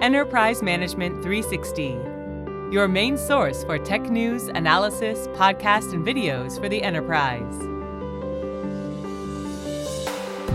Enterprise 0.00 0.62
Management 0.62 1.22
360, 1.22 1.88
your 2.72 2.88
main 2.88 3.18
source 3.18 3.64
for 3.64 3.76
tech 3.76 4.08
news, 4.08 4.44
analysis, 4.44 5.26
podcasts, 5.34 5.92
and 5.92 6.06
videos 6.06 6.58
for 6.58 6.70
the 6.70 6.82
enterprise. 6.82 7.54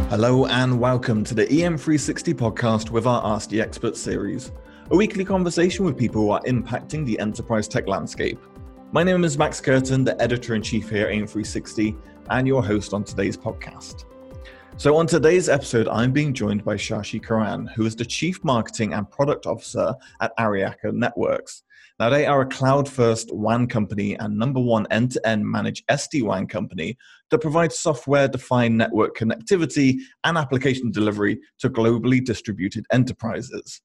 Hello, 0.09 0.47
and 0.47 0.79
welcome 0.79 1.23
to 1.23 1.35
the 1.35 1.45
EM360 1.45 2.33
podcast 2.33 2.89
with 2.89 3.05
our 3.05 3.23
Ask 3.23 3.51
the 3.51 3.61
Expert 3.61 3.95
series, 3.95 4.51
a 4.89 4.97
weekly 4.97 5.23
conversation 5.23 5.85
with 5.85 5.95
people 5.95 6.23
who 6.23 6.31
are 6.31 6.41
impacting 6.47 7.05
the 7.05 7.19
enterprise 7.19 7.67
tech 7.67 7.87
landscape. 7.87 8.39
My 8.91 9.03
name 9.03 9.23
is 9.23 9.37
Max 9.37 9.61
Curtin, 9.61 10.03
the 10.03 10.19
editor 10.19 10.55
in 10.55 10.63
chief 10.63 10.89
here 10.89 11.05
at 11.05 11.13
EM360, 11.13 11.95
and 12.31 12.47
your 12.47 12.65
host 12.65 12.95
on 12.95 13.03
today's 13.03 13.37
podcast. 13.37 14.05
So, 14.77 14.97
on 14.97 15.07
today's 15.07 15.47
episode, 15.47 15.87
I'm 15.87 16.11
being 16.11 16.33
joined 16.33 16.65
by 16.65 16.75
Shashi 16.75 17.23
Kiran, 17.23 17.71
who 17.71 17.85
is 17.85 17.95
the 17.95 18.03
Chief 18.03 18.43
Marketing 18.43 18.93
and 18.93 19.09
Product 19.09 19.45
Officer 19.45 19.95
at 20.19 20.35
Aryaka 20.37 20.91
Networks. 20.91 21.63
Now, 21.97 22.09
they 22.09 22.25
are 22.25 22.41
a 22.41 22.45
cloud 22.45 22.89
first 22.89 23.33
WAN 23.33 23.67
company 23.67 24.15
and 24.15 24.37
number 24.37 24.59
one 24.59 24.85
end 24.91 25.11
to 25.11 25.25
end 25.25 25.49
managed 25.49 25.87
SD 25.87 26.23
WAN 26.23 26.47
company 26.47 26.97
that 27.31 27.39
provides 27.39 27.79
software 27.79 28.27
defined 28.27 28.77
network 28.77 29.17
connectivity 29.17 29.95
and 30.25 30.37
application 30.37 30.91
delivery 30.91 31.39
to 31.59 31.69
globally 31.69 32.23
distributed 32.23 32.85
enterprises. 32.91 33.81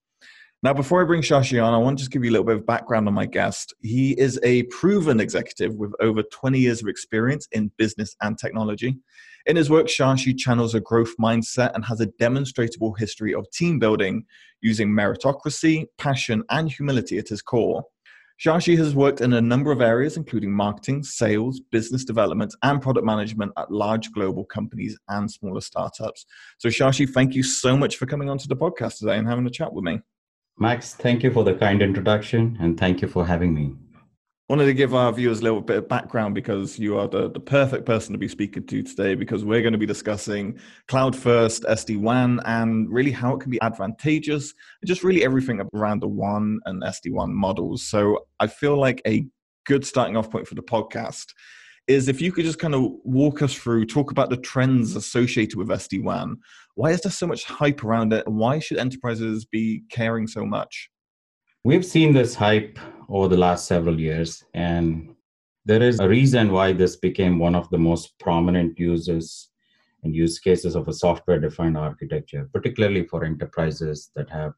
Now, 0.63 0.75
before 0.75 1.01
I 1.01 1.07
bring 1.07 1.23
Shashi 1.23 1.65
on, 1.65 1.73
I 1.73 1.79
want 1.79 1.97
to 1.97 2.03
just 2.03 2.11
give 2.11 2.23
you 2.23 2.31
a 2.31 2.33
little 2.33 2.45
bit 2.45 2.57
of 2.57 2.67
background 2.67 3.09
on 3.09 3.15
my 3.15 3.25
guest. 3.25 3.73
He 3.81 4.13
is 4.21 4.39
a 4.43 4.65
proven 4.65 5.19
executive 5.19 5.75
with 5.77 5.95
over 6.01 6.23
20 6.23 6.59
years 6.59 6.83
of 6.83 6.89
experience 6.89 7.49
in 7.53 7.73
business 7.79 8.15
and 8.21 8.39
technology. 8.39 8.99
In 9.47 9.57
his 9.57 9.71
work, 9.71 9.87
Shashi 9.87 10.37
channels 10.37 10.75
a 10.75 10.81
growth 10.81 11.15
mindset 11.19 11.75
and 11.75 11.83
has 11.87 12.03
a 12.03 12.07
demonstrable 12.19 12.93
history 12.93 13.35
of 13.35 13.51
team 13.53 13.79
building 13.79 14.27
using 14.61 14.91
meritocracy, 14.91 15.87
passion, 15.97 16.43
and 16.51 16.71
humility 16.71 17.17
at 17.17 17.29
his 17.29 17.41
core. 17.41 17.83
Shashi 18.39 18.77
has 18.77 18.95
worked 18.95 19.23
in 19.23 19.33
a 19.33 19.41
number 19.41 19.73
of 19.73 19.81
areas, 19.81 20.19
including 20.19 20.53
marketing, 20.53 21.05
sales, 21.05 21.59
business 21.71 22.05
development, 22.05 22.55
and 22.63 22.83
product 22.83 23.07
management 23.07 23.53
at 23.57 23.73
large 23.73 24.13
global 24.13 24.45
companies 24.45 24.99
and 25.09 25.31
smaller 25.31 25.63
startups. 25.63 26.27
So, 26.59 26.69
Shashi, 26.69 27.09
thank 27.09 27.35
you 27.35 27.43
so 27.43 27.79
much 27.79 27.97
for 27.97 28.05
coming 28.05 28.29
onto 28.29 28.47
the 28.47 28.57
podcast 28.57 28.99
today 28.99 29.17
and 29.17 29.27
having 29.27 29.47
a 29.47 29.51
chat 29.51 29.73
with 29.73 29.85
me. 29.85 30.01
Max, 30.63 30.93
thank 30.93 31.23
you 31.23 31.33
for 31.33 31.43
the 31.43 31.55
kind 31.55 31.81
introduction 31.81 32.55
and 32.61 32.79
thank 32.79 33.01
you 33.01 33.09
for 33.09 33.27
having 33.27 33.55
me. 33.55 33.73
Wanted 34.51 34.67
to 34.67 34.75
give 34.75 34.95
our 34.95 35.11
viewers 35.11 35.41
a 35.41 35.45
little 35.45 35.63
bit 35.63 35.79
of 35.79 35.89
background 35.89 36.35
because 36.35 36.79
you 36.79 36.99
are 36.99 37.09
the, 37.09 37.31
the 37.31 37.41
perfect 37.41 37.87
person 37.87 38.13
to 38.13 38.19
be 38.19 38.29
speaking 38.29 38.67
to 38.67 38.83
today 38.83 39.15
because 39.15 39.43
we're 39.43 39.63
going 39.63 39.73
to 39.73 39.79
be 39.79 39.87
discussing 39.87 40.59
cloud 40.87 41.17
first 41.17 41.63
sd-wan 41.63 42.43
and 42.45 42.93
really 42.93 43.11
how 43.11 43.35
it 43.35 43.41
can 43.41 43.51
be 43.51 43.61
advantageous 43.63 44.53
and 44.83 44.89
just 44.89 45.03
really 45.03 45.25
everything 45.25 45.67
around 45.73 46.01
the 46.01 46.09
WAN 46.09 46.61
and 46.67 46.83
sd-wan 46.83 47.35
models. 47.35 47.83
So 47.83 48.27
i 48.39 48.47
feel 48.47 48.77
like 48.77 49.01
a 49.07 49.25
good 49.65 49.87
starting 49.87 50.19
off 50.19 50.31
point 50.31 50.47
for 50.47 50.57
the 50.57 50.63
podcast 50.63 51.33
is 51.87 52.09
if 52.09 52.21
you 52.21 52.31
could 52.33 52.45
just 52.45 52.59
kind 52.59 52.75
of 52.75 52.93
walk 53.05 53.43
us 53.43 53.55
through 53.55 53.85
talk 53.85 54.11
about 54.11 54.31
the 54.31 54.37
trends 54.37 54.97
associated 54.97 55.57
with 55.57 55.69
sd-wan 55.69 56.39
why 56.81 56.93
is 56.93 57.03
there 57.03 57.13
so 57.13 57.27
much 57.27 57.45
hype 57.45 57.85
around 57.85 58.13
it? 58.15 58.27
Why 58.27 58.59
should 58.59 58.79
enterprises 58.79 59.45
be 59.45 59.83
caring 59.91 60.27
so 60.27 60.47
much? 60.47 60.89
We've 61.63 61.85
seen 61.85 62.15
this 62.15 62.35
hype 62.35 62.79
over 63.11 63.29
the 63.29 63.37
last 63.37 63.67
several 63.67 64.01
years, 64.01 64.43
and 64.55 65.15
there 65.67 65.83
is 65.83 66.01
a 66.01 66.09
reason 66.09 66.53
why 66.53 66.73
this 66.73 66.97
became 66.97 67.39
one 67.39 67.55
of 67.55 67.69
the 67.69 67.77
most 67.77 68.19
prominent 68.19 68.79
uses 68.79 69.51
and 70.03 70.17
use 70.17 70.39
cases 70.39 70.75
of 70.75 70.89
a 70.89 70.93
software 70.95 71.39
defined 71.39 71.77
architecture, 71.77 72.49
particularly 72.51 73.05
for 73.05 73.27
enterprises 73.27 74.11
that 74.17 74.31
have 74.31 74.55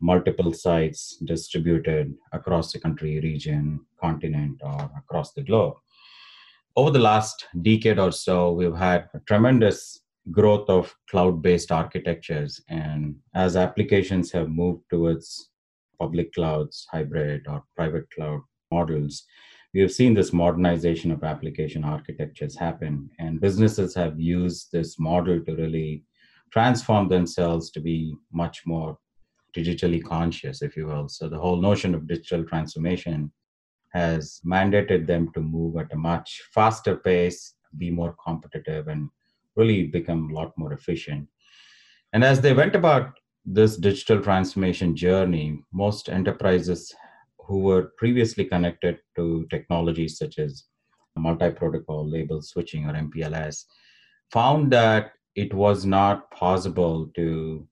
multiple 0.00 0.52
sites 0.52 1.16
distributed 1.24 2.12
across 2.32 2.72
the 2.72 2.80
country, 2.80 3.20
region, 3.20 3.78
continent, 4.00 4.60
or 4.64 4.90
across 4.98 5.32
the 5.32 5.42
globe. 5.42 5.76
Over 6.78 6.90
the 6.90 6.98
last 6.98 7.46
decade 7.62 7.98
or 7.98 8.12
so, 8.12 8.52
we've 8.52 8.76
had 8.76 9.08
tremendous 9.26 9.98
growth 10.30 10.68
of 10.68 10.94
cloud 11.08 11.40
based 11.40 11.72
architectures. 11.72 12.60
And 12.68 13.16
as 13.34 13.56
applications 13.56 14.30
have 14.32 14.50
moved 14.50 14.82
towards 14.90 15.50
public 15.98 16.34
clouds, 16.34 16.86
hybrid 16.92 17.46
or 17.48 17.64
private 17.74 18.10
cloud 18.10 18.40
models, 18.70 19.24
we 19.72 19.80
have 19.80 19.92
seen 19.92 20.12
this 20.12 20.34
modernization 20.34 21.10
of 21.10 21.24
application 21.24 21.82
architectures 21.82 22.56
happen. 22.56 23.08
And 23.18 23.40
businesses 23.40 23.94
have 23.94 24.20
used 24.20 24.68
this 24.70 24.98
model 24.98 25.42
to 25.44 25.56
really 25.56 26.04
transform 26.52 27.08
themselves 27.08 27.70
to 27.70 27.80
be 27.80 28.14
much 28.32 28.64
more 28.66 28.98
digitally 29.56 30.04
conscious, 30.04 30.60
if 30.60 30.76
you 30.76 30.86
will. 30.88 31.08
So 31.08 31.30
the 31.30 31.38
whole 31.38 31.60
notion 31.60 31.94
of 31.94 32.06
digital 32.06 32.44
transformation 32.44 33.32
has 33.96 34.40
mandated 34.44 35.06
them 35.06 35.30
to 35.34 35.40
move 35.40 35.76
at 35.76 35.92
a 35.92 35.96
much 35.96 36.42
faster 36.54 36.96
pace, 36.96 37.54
be 37.78 37.90
more 37.90 38.14
competitive, 38.26 38.88
and 38.88 39.08
really 39.56 39.84
become 39.98 40.30
a 40.30 40.34
lot 40.34 40.52
more 40.56 40.72
efficient. 40.72 41.26
And 42.12 42.22
as 42.22 42.40
they 42.40 42.52
went 42.52 42.76
about 42.76 43.18
this 43.44 43.76
digital 43.76 44.20
transformation 44.22 44.94
journey, 44.96 45.60
most 45.72 46.08
enterprises 46.08 46.94
who 47.46 47.60
were 47.60 47.92
previously 47.96 48.44
connected 48.44 48.98
to 49.16 49.46
technologies 49.50 50.18
such 50.18 50.38
as 50.38 50.64
multi 51.16 51.50
protocol 51.50 52.06
label 52.06 52.42
switching 52.42 52.86
or 52.86 52.92
MPLS 52.92 53.64
found 54.30 54.70
that 54.72 55.12
it 55.34 55.54
was 55.54 55.86
not 55.86 56.30
possible 56.30 57.10
to 57.14 57.66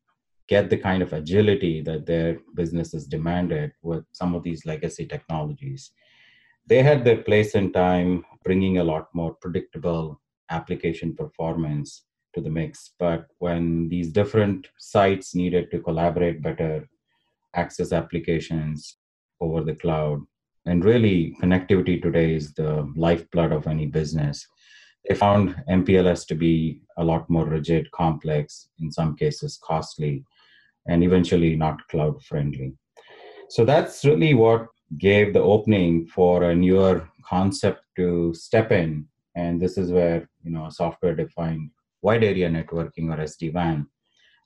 get 0.49 0.71
the 0.71 0.77
kind 0.77 1.03
of 1.03 1.13
agility 1.13 1.81
that 1.83 2.07
their 2.07 2.39
businesses 2.55 3.07
demanded 3.07 3.73
with 3.83 4.05
some 4.13 4.35
of 4.35 4.43
these 4.43 4.67
legacy 4.67 5.07
technologies. 5.07 5.93
They 6.67 6.83
had 6.83 7.05
their 7.05 7.23
place 7.23 7.55
in 7.55 7.73
time, 7.73 8.25
bringing 8.43 8.79
a 8.79 8.85
lot 8.85 9.09
more 9.15 9.35
predictable 9.35 10.21
application 10.51 11.15
performance 11.15 12.05
to 12.35 12.41
the 12.41 12.51
mix. 12.51 12.93
But 12.99 13.27
when 13.39 13.89
these 13.89 14.11
different 14.11 14.69
sites 14.79 15.35
needed 15.35 15.71
to 15.71 15.81
collaborate 15.81 16.43
better, 16.43 16.89
access 17.55 17.93
applications 17.93 18.97
over 19.41 19.63
the 19.63 19.75
cloud, 19.75 20.23
and 20.67 20.85
really 20.85 21.37
connectivity 21.43 22.01
today 22.01 22.35
is 22.35 22.55
the 22.55 22.91
lifeblood 22.97 23.53
of 23.53 23.67
any 23.67 23.87
business. 23.87 24.47
They 25.07 25.15
found 25.15 25.55
MPLS 25.69 26.27
to 26.29 26.35
be 26.35 26.81
a 26.97 27.05
lot 27.05 27.29
more 27.29 27.45
rigid, 27.45 27.91
complex, 27.91 28.69
in 28.81 28.91
some 28.91 29.17
cases 29.17 29.59
costly, 29.63 30.25
and 30.89 31.05
eventually 31.05 31.57
not 31.57 31.87
cloud 31.89 32.23
friendly. 32.23 32.73
So 33.51 33.67
that's 33.67 34.05
really 34.05 34.33
what 34.33 34.69
gave 34.99 35.33
the 35.33 35.41
opening 35.41 36.07
for 36.07 36.45
a 36.45 36.55
newer 36.55 37.09
concept 37.25 37.83
to 37.97 38.35
step 38.35 38.71
in. 38.71 39.07
And 39.35 39.61
this 39.61 39.77
is 39.79 39.91
where 39.91 40.29
you 40.43 40.51
know 40.51 40.69
software 40.71 41.15
defined 41.15 41.71
wide 42.03 42.25
area 42.25 42.49
networking 42.49 43.13
or 43.13 43.17
SD-WAN 43.17 43.87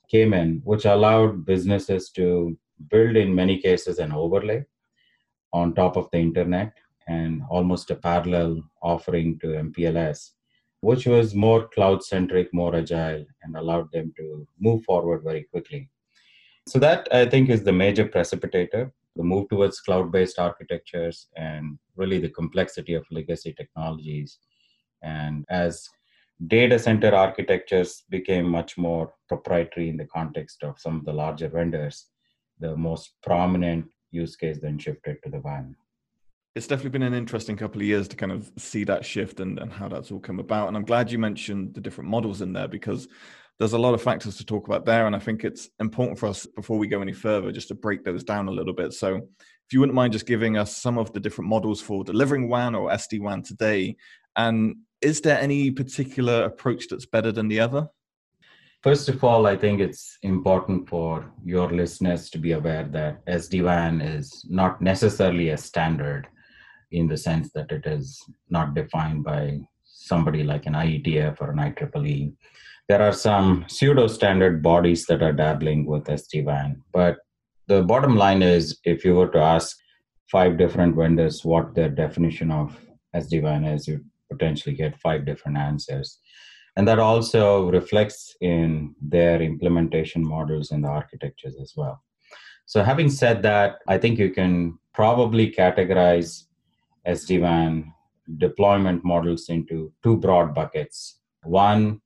came 0.09 0.33
in, 0.33 0.61
which 0.63 0.85
allowed 0.85 1.45
businesses 1.45 2.09
to 2.11 2.57
build 2.89 3.15
in 3.15 3.35
many 3.35 3.59
cases 3.59 3.99
an 3.99 4.11
overlay 4.11 4.65
on 5.51 5.73
top 5.73 5.97
of 5.97 6.09
the 6.11 6.17
internet 6.17 6.73
and 7.07 7.41
almost 7.49 7.91
a 7.91 7.95
parallel 7.95 8.63
offering 8.81 9.37
to 9.39 9.47
MPLS, 9.47 10.31
which 10.81 11.05
was 11.05 11.35
more 11.35 11.67
cloud 11.67 12.03
centric, 12.03 12.53
more 12.53 12.75
agile, 12.75 13.25
and 13.43 13.55
allowed 13.55 13.91
them 13.91 14.13
to 14.17 14.47
move 14.59 14.83
forward 14.83 15.23
very 15.23 15.43
quickly. 15.43 15.89
So, 16.67 16.77
that 16.79 17.07
I 17.11 17.25
think 17.25 17.49
is 17.49 17.63
the 17.63 17.71
major 17.71 18.05
precipitator 18.05 18.91
the 19.15 19.23
move 19.23 19.49
towards 19.49 19.81
cloud 19.81 20.11
based 20.11 20.39
architectures 20.39 21.27
and 21.35 21.77
really 21.95 22.19
the 22.19 22.29
complexity 22.29 22.93
of 22.93 23.05
legacy 23.11 23.53
technologies. 23.53 24.39
And 25.01 25.45
as 25.49 25.89
data 26.47 26.79
center 26.79 27.13
architectures 27.13 28.03
became 28.09 28.49
much 28.49 28.77
more 28.77 29.13
proprietary 29.27 29.89
in 29.89 29.97
the 29.97 30.05
context 30.05 30.63
of 30.63 30.79
some 30.79 30.97
of 30.97 31.05
the 31.05 31.13
larger 31.13 31.49
vendors. 31.49 32.07
The 32.59 32.75
most 32.75 33.13
prominent 33.23 33.85
use 34.11 34.35
case 34.35 34.59
then 34.61 34.77
shifted 34.77 35.17
to 35.23 35.29
the 35.29 35.39
WAN. 35.39 35.75
It's 36.55 36.67
definitely 36.67 36.91
been 36.91 37.03
an 37.03 37.13
interesting 37.13 37.55
couple 37.55 37.81
of 37.81 37.87
years 37.87 38.07
to 38.07 38.15
kind 38.15 38.31
of 38.31 38.51
see 38.57 38.83
that 38.85 39.05
shift 39.05 39.39
and, 39.39 39.59
and 39.59 39.71
how 39.71 39.87
that's 39.87 40.11
all 40.11 40.19
come 40.19 40.39
about. 40.39 40.67
And 40.67 40.75
I'm 40.75 40.83
glad 40.85 41.11
you 41.11 41.19
mentioned 41.19 41.73
the 41.73 41.81
different 41.81 42.09
models 42.09 42.41
in 42.41 42.53
there 42.53 42.67
because 42.67 43.07
there's 43.59 43.73
a 43.73 43.77
lot 43.77 43.93
of 43.93 44.01
factors 44.01 44.37
to 44.37 44.45
talk 44.45 44.67
about 44.67 44.85
there. 44.85 45.05
And 45.05 45.15
I 45.15 45.19
think 45.19 45.43
it's 45.43 45.69
important 45.79 46.17
for 46.17 46.27
us 46.27 46.45
before 46.45 46.77
we 46.77 46.87
go 46.87 47.01
any 47.01 47.13
further 47.13 47.51
just 47.51 47.67
to 47.67 47.75
break 47.75 48.03
those 48.03 48.23
down 48.23 48.47
a 48.47 48.51
little 48.51 48.73
bit. 48.73 48.93
So 48.93 49.17
if 49.17 49.73
you 49.73 49.79
wouldn't 49.79 49.95
mind 49.95 50.13
just 50.13 50.25
giving 50.25 50.57
us 50.57 50.75
some 50.75 50.97
of 50.97 51.11
the 51.13 51.19
different 51.19 51.49
models 51.49 51.81
for 51.81 52.03
delivering 52.03 52.49
WAN 52.49 52.73
or 52.73 52.89
SD 52.89 53.19
WAN 53.19 53.43
today 53.43 53.95
and 54.35 54.77
is 55.01 55.21
there 55.21 55.39
any 55.39 55.71
particular 55.71 56.43
approach 56.43 56.87
that's 56.87 57.05
better 57.05 57.31
than 57.31 57.47
the 57.47 57.59
other? 57.59 57.87
First 58.81 59.09
of 59.09 59.21
all, 59.23 59.45
I 59.45 59.57
think 59.57 59.81
it's 59.81 60.17
important 60.23 60.87
for 60.87 61.29
your 61.43 61.69
listeners 61.69 62.29
to 62.29 62.37
be 62.37 62.53
aware 62.53 62.85
that 62.85 63.25
SD-WAN 63.25 63.99
is 63.99 64.45
not 64.49 64.81
necessarily 64.81 65.49
a 65.49 65.57
standard 65.57 66.27
in 66.91 67.07
the 67.07 67.17
sense 67.17 67.51
that 67.51 67.71
it 67.71 67.85
is 67.85 68.23
not 68.49 68.73
defined 68.73 69.25
by 69.25 69.59
somebody 69.83 70.43
like 70.43 70.65
an 70.65 70.73
IETF 70.73 71.41
or 71.41 71.51
an 71.51 71.57
IEEE. 71.57 72.33
There 72.89 73.03
are 73.03 73.13
some 73.13 73.65
pseudo 73.67 74.07
standard 74.07 74.63
bodies 74.63 75.05
that 75.05 75.21
are 75.21 75.31
dabbling 75.31 75.85
with 75.85 76.05
SD-WAN, 76.05 76.81
but 76.91 77.17
The 77.69 77.83
bottom 77.83 78.15
line 78.15 78.41
is 78.41 78.79
if 78.83 79.05
you 79.05 79.13
were 79.13 79.27
to 79.27 79.37
ask 79.37 79.77
five 80.31 80.57
different 80.57 80.95
vendors 80.95 81.45
what 81.45 81.75
their 81.75 81.89
definition 81.89 82.49
of 82.49 82.75
SD-WAN 83.15 83.63
is, 83.63 83.87
you 83.87 84.03
potentially 84.31 84.75
get 84.75 84.99
five 84.99 85.23
different 85.23 85.55
answers. 85.55 86.17
And 86.75 86.87
that 86.87 86.97
also 86.97 87.69
reflects 87.69 88.35
in 88.41 88.95
their 88.99 89.39
implementation 89.39 90.25
models 90.25 90.71
and 90.71 90.83
the 90.83 90.87
architectures 90.87 91.57
as 91.61 91.73
well. 91.77 92.01
So, 92.65 92.83
having 92.83 93.09
said 93.09 93.43
that, 93.43 93.75
I 93.87 93.99
think 93.99 94.17
you 94.17 94.31
can 94.31 94.79
probably 94.95 95.51
categorize 95.51 96.45
SD-WAN 97.07 97.93
deployment 98.37 99.05
models 99.05 99.49
into 99.49 99.93
two 100.01 100.17
broad 100.17 100.55
buckets. 100.55 101.19
One, 101.43 102.01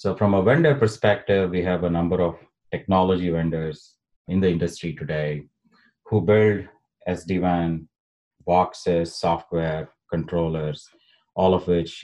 so 0.00 0.16
from 0.16 0.32
a 0.32 0.42
vendor 0.42 0.74
perspective, 0.74 1.50
we 1.50 1.60
have 1.60 1.84
a 1.84 1.90
number 1.90 2.22
of 2.22 2.38
technology 2.70 3.28
vendors 3.28 3.96
in 4.28 4.40
the 4.40 4.48
industry 4.48 4.94
today 4.94 5.42
who 6.06 6.22
build 6.22 6.64
SD-WAN 7.06 7.86
boxes, 8.46 9.14
software, 9.14 9.90
controllers, 10.10 10.88
all 11.34 11.52
of 11.52 11.66
which 11.66 12.02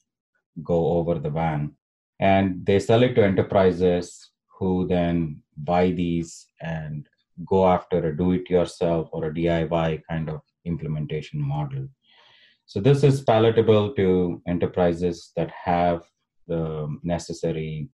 go 0.63 0.99
over 0.99 1.19
the 1.19 1.31
WAN. 1.31 1.75
And 2.21 2.67
they 2.67 2.81
sell 2.81 3.03
it 3.03 3.15
to 3.15 3.25
enterprises 3.25 4.31
who 4.59 4.87
then 4.87 5.41
buy 5.57 5.93
these 5.93 6.49
and 6.61 7.07
go 7.47 7.67
after 7.67 8.11
a 8.11 8.15
do 8.15 8.33
it 8.33 8.51
yourself 8.51 9.09
or 9.11 9.25
a 9.25 9.35
DIY 9.35 10.03
kind 10.07 10.29
of 10.29 10.43
implementation 10.67 11.41
model. 11.41 11.89
So 12.67 12.79
this 12.79 13.03
is 13.03 13.23
palatable 13.23 13.95
to 13.95 14.43
enterprises 14.47 15.33
that 15.35 15.51
have 15.51 16.03
the 16.47 16.95
necessary 17.03 17.89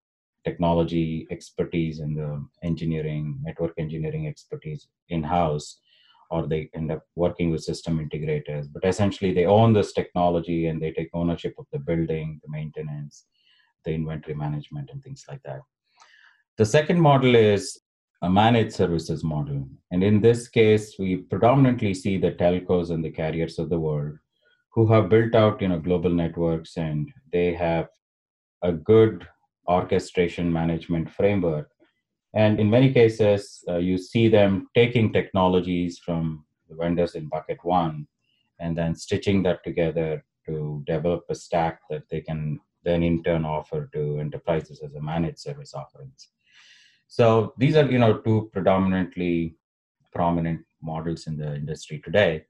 technology 0.44 1.26
expertise 1.31 2.00
and 2.00 2.16
the 2.16 2.44
engineering, 2.62 3.38
network 3.43 3.72
engineering 3.78 4.26
expertise 4.26 4.88
in 5.08 5.22
house, 5.22 5.78
or 6.31 6.46
they 6.46 6.70
end 6.75 6.90
up 6.90 7.02
working 7.14 7.50
with 7.50 7.62
system 7.62 7.99
integrators. 7.99 8.66
But 8.72 8.84
essentially, 8.84 9.32
they 9.32 9.46
own 9.46 9.72
this 9.72 9.93
technology 9.93 10.66
and 10.66 10.82
they 10.82 10.93
take 10.93 11.10
ownership 11.12 11.54
of 11.58 11.66
the 11.72 11.78
building, 11.78 12.40
the 12.43 12.50
maintenance, 12.50 13.26
the 13.84 13.93
inventory 13.93 14.34
management, 14.34 14.90
and 14.93 15.02
things 15.02 15.25
like 15.28 15.43
that. 15.44 15.60
The 16.58 16.66
second 16.66 17.00
model 17.00 17.34
is 17.34 17.78
a 18.22 18.31
managed 18.31 18.75
services 18.75 19.25
model. 19.25 19.69
And 19.90 20.02
in 20.02 20.20
this 20.20 20.48
case, 20.48 20.94
we 20.98 21.16
predominantly 21.16 21.93
see 21.93 22.19
the 22.19 22.32
telcos 22.32 22.90
and 22.90 23.05
the 23.05 23.10
carriers 23.10 23.58
of 23.58 23.69
the 23.69 23.81
world 23.81 24.16
who 24.72 24.87
have 24.87 25.08
built 25.08 25.34
out 25.34 25.60
you 25.60 25.69
know 25.69 25.78
global 25.78 26.10
networks 26.10 26.76
and 26.76 27.10
they 27.32 27.52
have 27.52 27.88
a 28.62 28.73
good 28.73 29.26
orchestration 29.69 30.53
management 30.53 31.11
framework. 31.11 31.70
And 32.35 32.59
in 32.59 32.70
many 32.70 32.93
cases 32.93 33.62
uh, 33.69 33.76
you 33.76 33.99
see 33.99 34.29
them 34.29 34.69
taking 34.75 35.12
technologies 35.12 35.99
from 35.99 36.44
the 36.69 36.76
vendors 36.76 37.14
in 37.14 37.29
bucket 37.29 37.59
one 37.62 38.06
and 38.59 38.76
then 38.76 38.94
stitching 38.94 39.43
that 39.43 39.62
together 39.64 40.25
to 40.47 40.82
develop 40.87 41.25
a 41.29 41.35
stack 41.35 41.81
that 41.91 42.09
they 42.11 42.20
can 42.20 42.59
then 42.85 43.03
in 43.03 43.23
turn 43.23 43.44
offer 43.44 43.88
to 43.93 44.19
enterprises 44.19 44.81
as 44.85 44.94
a 44.94 45.00
managed 45.00 45.38
service 45.38 45.75
offerings. 45.75 46.29
So 47.06 47.53
these 47.58 47.76
are 47.76 47.91
you 47.91 47.99
know 47.99 48.19
two 48.19 48.50
predominantly 48.53 49.56
prominent 50.12 50.61
models 50.82 51.26
in 51.26 51.37
the 51.37 51.55
industry 51.55 52.00
today. 52.05 52.44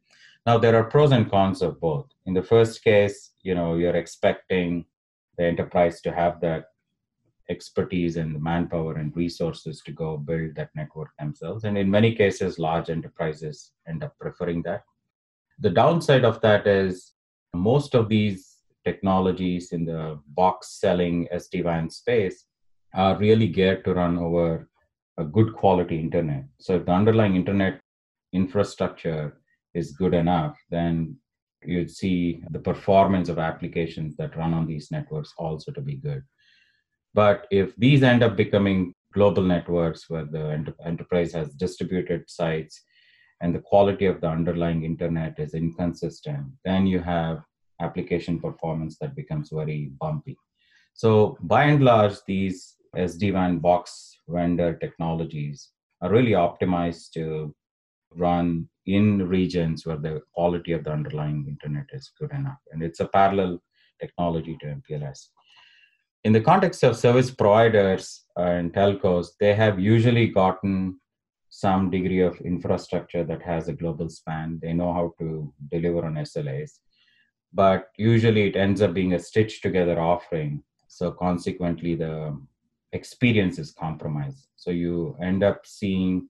Now 0.46 0.58
there 0.58 0.76
are 0.76 0.84
pros 0.84 1.12
and 1.12 1.30
cons 1.30 1.62
of 1.62 1.80
both. 1.80 2.06
In 2.26 2.34
the 2.34 2.42
first 2.42 2.82
case, 2.82 3.32
you 3.42 3.54
know, 3.54 3.74
you're 3.74 3.96
expecting 3.96 4.84
the 5.38 5.44
enterprise 5.44 6.00
to 6.02 6.12
have 6.12 6.40
that 6.40 6.66
expertise 7.50 8.16
and 8.16 8.34
the 8.34 8.38
manpower 8.38 8.94
and 8.94 9.16
resources 9.16 9.82
to 9.84 9.92
go 9.92 10.16
build 10.16 10.54
that 10.54 10.70
network 10.74 11.10
themselves. 11.18 11.64
And 11.64 11.76
in 11.76 11.90
many 11.90 12.14
cases, 12.14 12.58
large 12.58 12.88
enterprises 12.90 13.72
end 13.88 14.02
up 14.02 14.14
preferring 14.20 14.62
that. 14.62 14.82
The 15.58 15.70
downside 15.70 16.24
of 16.24 16.40
that 16.40 16.66
is 16.66 17.12
most 17.54 17.94
of 17.94 18.08
these 18.08 18.58
technologies 18.84 19.72
in 19.72 19.84
the 19.84 20.20
box 20.28 20.80
selling 20.80 21.28
SD-WAN 21.32 21.90
space 21.90 22.46
are 22.94 23.18
really 23.18 23.46
geared 23.46 23.84
to 23.84 23.94
run 23.94 24.18
over 24.18 24.68
a 25.18 25.24
good 25.24 25.54
quality 25.54 25.98
internet. 25.98 26.44
So 26.58 26.76
if 26.76 26.86
the 26.86 26.92
underlying 26.92 27.36
internet 27.36 27.80
infrastructure 28.32 29.40
is 29.74 29.92
good 29.92 30.14
enough, 30.14 30.58
then 30.70 31.16
you'd 31.64 31.90
see 31.90 32.42
the 32.50 32.58
performance 32.58 33.28
of 33.28 33.38
applications 33.38 34.16
that 34.16 34.36
run 34.36 34.54
on 34.54 34.66
these 34.66 34.90
networks 34.90 35.32
also 35.38 35.72
to 35.72 35.80
be 35.80 35.96
good. 35.96 36.22
But 37.14 37.46
if 37.50 37.76
these 37.76 38.02
end 38.02 38.22
up 38.22 38.36
becoming 38.36 38.94
global 39.12 39.42
networks 39.42 40.08
where 40.08 40.24
the 40.24 40.74
enterprise 40.84 41.32
has 41.32 41.50
distributed 41.54 42.24
sites 42.28 42.82
and 43.40 43.54
the 43.54 43.60
quality 43.60 44.06
of 44.06 44.20
the 44.20 44.28
underlying 44.28 44.84
internet 44.84 45.38
is 45.38 45.54
inconsistent, 45.54 46.46
then 46.64 46.86
you 46.86 47.00
have 47.00 47.42
application 47.80 48.40
performance 48.40 48.96
that 49.00 49.16
becomes 49.16 49.50
very 49.52 49.90
bumpy. 50.00 50.36
So, 50.94 51.36
by 51.42 51.64
and 51.64 51.82
large, 51.82 52.16
these 52.26 52.76
SD-WAN 52.96 53.58
box 53.58 54.16
vendor 54.28 54.74
technologies 54.74 55.70
are 56.00 56.10
really 56.10 56.32
optimized 56.32 57.10
to 57.12 57.54
run 58.16 58.68
in 58.86 59.28
regions 59.28 59.86
where 59.86 59.96
the 59.96 60.20
quality 60.34 60.72
of 60.72 60.84
the 60.84 60.92
underlying 60.92 61.46
internet 61.48 61.86
is 61.92 62.12
good 62.18 62.32
enough. 62.32 62.58
And 62.72 62.82
it's 62.82 63.00
a 63.00 63.08
parallel 63.08 63.62
technology 64.00 64.56
to 64.60 64.66
MPLS. 64.66 65.28
In 66.24 66.32
the 66.32 66.40
context 66.40 66.82
of 66.84 66.96
service 66.96 67.30
providers 67.30 68.24
and 68.36 68.72
telcos, 68.72 69.28
they 69.40 69.54
have 69.54 69.80
usually 69.80 70.28
gotten 70.28 71.00
some 71.48 71.90
degree 71.90 72.20
of 72.20 72.40
infrastructure 72.40 73.24
that 73.24 73.42
has 73.42 73.68
a 73.68 73.72
global 73.72 74.08
span. 74.08 74.58
They 74.62 74.72
know 74.72 74.92
how 74.92 75.14
to 75.18 75.52
deliver 75.70 76.06
on 76.06 76.14
SLAs, 76.14 76.78
but 77.52 77.88
usually 77.98 78.48
it 78.48 78.56
ends 78.56 78.80
up 78.80 78.94
being 78.94 79.12
a 79.12 79.18
stitched 79.18 79.62
together 79.62 80.00
offering. 80.00 80.62
So 80.88 81.10
consequently, 81.10 81.94
the 81.94 82.40
experience 82.92 83.58
is 83.58 83.72
compromised. 83.72 84.46
So 84.56 84.70
you 84.70 85.16
end 85.20 85.42
up 85.42 85.66
seeing 85.66 86.28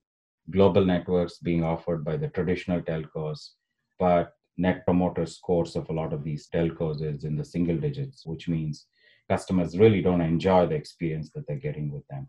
global 0.51 0.85
networks 0.85 1.37
being 1.37 1.63
offered 1.63 2.03
by 2.03 2.17
the 2.17 2.27
traditional 2.29 2.81
telcos, 2.81 3.51
but 3.99 4.33
net 4.57 4.85
promoter 4.85 5.25
scores 5.25 5.75
of 5.75 5.89
a 5.89 5.93
lot 5.93 6.13
of 6.13 6.23
these 6.23 6.47
telcos 6.53 7.01
is 7.01 7.23
in 7.23 7.35
the 7.35 7.45
single 7.45 7.77
digits, 7.77 8.25
which 8.25 8.47
means 8.47 8.87
customers 9.29 9.77
really 9.77 10.01
don't 10.01 10.21
enjoy 10.21 10.65
the 10.65 10.75
experience 10.75 11.29
that 11.33 11.47
they're 11.47 11.57
getting 11.57 11.91
with 11.91 12.05
them. 12.07 12.27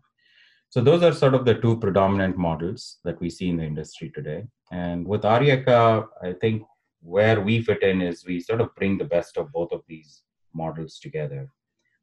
So 0.69 0.81
those 0.81 1.03
are 1.03 1.13
sort 1.13 1.35
of 1.35 1.45
the 1.45 1.55
two 1.55 1.77
predominant 1.79 2.37
models 2.37 2.97
that 3.03 3.19
we 3.21 3.29
see 3.29 3.49
in 3.49 3.57
the 3.57 3.63
industry 3.63 4.11
today. 4.13 4.45
And 4.71 5.07
with 5.07 5.21
Aryaka, 5.21 6.07
I 6.23 6.33
think 6.33 6.63
where 7.01 7.39
we 7.39 7.61
fit 7.61 7.83
in 7.83 8.01
is 8.01 8.25
we 8.25 8.39
sort 8.39 8.61
of 8.61 8.75
bring 8.75 8.97
the 8.97 9.05
best 9.05 9.37
of 9.37 9.51
both 9.51 9.71
of 9.71 9.83
these 9.87 10.23
models 10.53 10.99
together. 10.99 11.49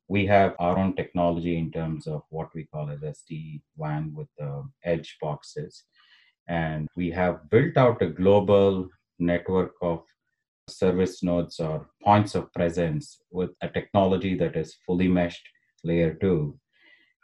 We 0.09 0.26
have 0.26 0.54
our 0.59 0.78
own 0.78 0.95
technology 0.95 1.59
in 1.59 1.73
terms 1.73 2.07
of 2.07 2.23
what 2.31 2.54
we 2.54 2.64
call 2.64 2.90
as 2.90 3.00
SD-WAN 3.00 4.14
with 4.14 4.28
the 4.38 4.64
edge 4.85 5.16
boxes 5.21 5.85
and 6.49 6.89
we 6.97 7.11
have 7.11 7.49
built 7.51 7.77
out 7.77 8.03
a 8.03 8.07
global 8.07 8.89
network 9.19 9.73
of 9.83 10.03
service 10.69 11.23
nodes 11.23 11.61
or 11.61 11.89
points 12.03 12.35
of 12.35 12.53
presence 12.53 13.19
with 13.31 13.51
a 13.63 13.69
technology 13.69 14.35
that 14.35 14.57
is 14.57 14.77
fully 14.87 15.09
meshed 15.09 15.47
layer 15.85 16.15
2 16.15 16.59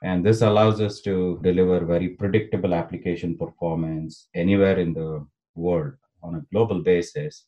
and 0.03 0.25
this 0.25 0.43
allows 0.43 0.81
us 0.81 1.01
to 1.01 1.41
deliver 1.43 1.85
very 1.85 2.11
predictable 2.11 2.75
application 2.75 3.37
performance 3.37 4.29
anywhere 4.35 4.79
in 4.79 4.95
the 4.95 5.27
world 5.55 5.95
on 6.23 6.37
a 6.37 6.45
global 6.53 6.83
basis. 6.83 7.47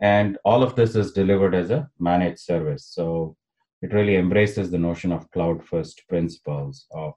And 0.00 0.38
all 0.44 0.62
of 0.62 0.74
this 0.74 0.94
is 0.96 1.12
delivered 1.12 1.54
as 1.54 1.70
a 1.70 1.88
managed 1.98 2.40
service. 2.40 2.86
So 2.86 3.36
it 3.82 3.92
really 3.92 4.16
embraces 4.16 4.70
the 4.70 4.78
notion 4.78 5.12
of 5.12 5.30
cloud 5.32 5.64
first 5.64 6.02
principles 6.08 6.86
of 6.92 7.12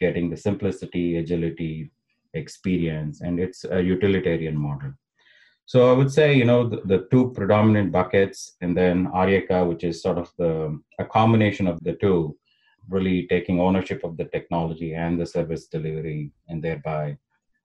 getting 0.00 0.28
the 0.28 0.36
simplicity 0.36 1.18
agility 1.18 1.92
experience 2.34 3.20
and 3.20 3.40
it's 3.40 3.64
a 3.64 3.80
utilitarian 3.80 4.56
model. 4.56 4.92
So 5.66 5.90
i 5.90 5.92
would 5.92 6.12
say 6.12 6.34
you 6.34 6.44
know 6.44 6.68
the, 6.68 6.80
the 6.84 7.06
two 7.10 7.32
predominant 7.34 7.90
buckets 7.90 8.56
and 8.60 8.76
then 8.76 9.06
aryaka 9.06 9.66
which 9.66 9.84
is 9.84 10.02
sort 10.02 10.18
of 10.18 10.30
the 10.38 10.78
a 10.98 11.04
combination 11.04 11.66
of 11.66 11.82
the 11.82 11.94
two 11.94 12.36
really 12.88 13.26
taking 13.28 13.60
ownership 13.60 14.04
of 14.04 14.16
the 14.18 14.26
technology 14.26 14.94
and 14.94 15.18
the 15.18 15.24
service 15.24 15.66
delivery 15.66 16.30
and 16.48 16.62
thereby 16.62 17.16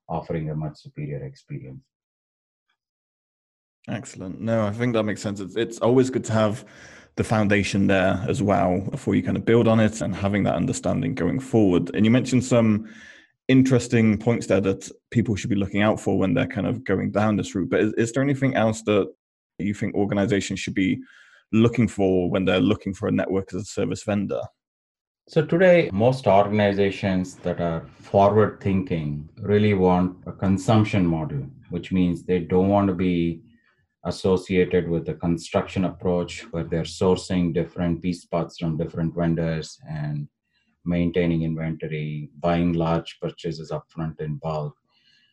offering 0.08 0.48
a 0.48 0.54
much 0.54 0.78
superior 0.78 1.22
experience. 1.24 1.84
Excellent. 3.88 4.40
No 4.40 4.66
i 4.66 4.72
think 4.72 4.94
that 4.94 5.04
makes 5.04 5.20
sense. 5.20 5.40
It's, 5.40 5.56
it's 5.56 5.78
always 5.80 6.08
good 6.10 6.24
to 6.24 6.32
have 6.32 6.64
the 7.16 7.24
foundation 7.24 7.86
there 7.86 8.24
as 8.28 8.42
well 8.42 8.80
before 8.90 9.14
you 9.14 9.22
kind 9.22 9.36
of 9.36 9.44
build 9.44 9.68
on 9.68 9.78
it 9.78 10.00
and 10.00 10.14
having 10.14 10.44
that 10.44 10.54
understanding 10.54 11.14
going 11.14 11.38
forward. 11.38 11.90
And 11.94 12.04
you 12.04 12.10
mentioned 12.10 12.44
some 12.44 12.88
interesting 13.50 14.16
points 14.16 14.46
there 14.46 14.60
that 14.60 14.88
people 15.10 15.34
should 15.34 15.50
be 15.50 15.56
looking 15.56 15.82
out 15.82 15.98
for 15.98 16.16
when 16.16 16.34
they're 16.34 16.46
kind 16.46 16.68
of 16.68 16.84
going 16.84 17.10
down 17.10 17.36
this 17.36 17.52
route. 17.54 17.68
But 17.68 17.80
is, 17.80 17.92
is 17.94 18.12
there 18.12 18.22
anything 18.22 18.54
else 18.54 18.82
that 18.82 19.12
you 19.58 19.74
think 19.74 19.96
organizations 19.96 20.60
should 20.60 20.74
be 20.74 21.00
looking 21.52 21.88
for 21.88 22.30
when 22.30 22.44
they're 22.44 22.60
looking 22.60 22.94
for 22.94 23.08
a 23.08 23.12
network 23.12 23.52
as 23.52 23.62
a 23.62 23.64
service 23.64 24.04
vendor? 24.04 24.40
So, 25.28 25.44
today, 25.44 25.90
most 25.92 26.28
organizations 26.28 27.34
that 27.36 27.60
are 27.60 27.84
forward 27.98 28.60
thinking 28.60 29.28
really 29.40 29.74
want 29.74 30.16
a 30.26 30.32
consumption 30.32 31.04
model, 31.04 31.44
which 31.70 31.90
means 31.90 32.22
they 32.22 32.38
don't 32.38 32.68
want 32.68 32.86
to 32.88 32.94
be 32.94 33.42
associated 34.04 34.88
with 34.88 35.08
a 35.08 35.14
construction 35.14 35.84
approach 35.86 36.40
where 36.52 36.64
they're 36.64 36.82
sourcing 36.82 37.52
different 37.52 38.00
piece 38.00 38.24
parts 38.24 38.58
from 38.58 38.76
different 38.76 39.14
vendors 39.14 39.78
and 39.88 40.28
maintaining 40.84 41.42
inventory, 41.42 42.30
buying 42.40 42.72
large 42.72 43.18
purchases 43.20 43.70
upfront 43.70 44.20
in 44.20 44.36
bulk. 44.36 44.74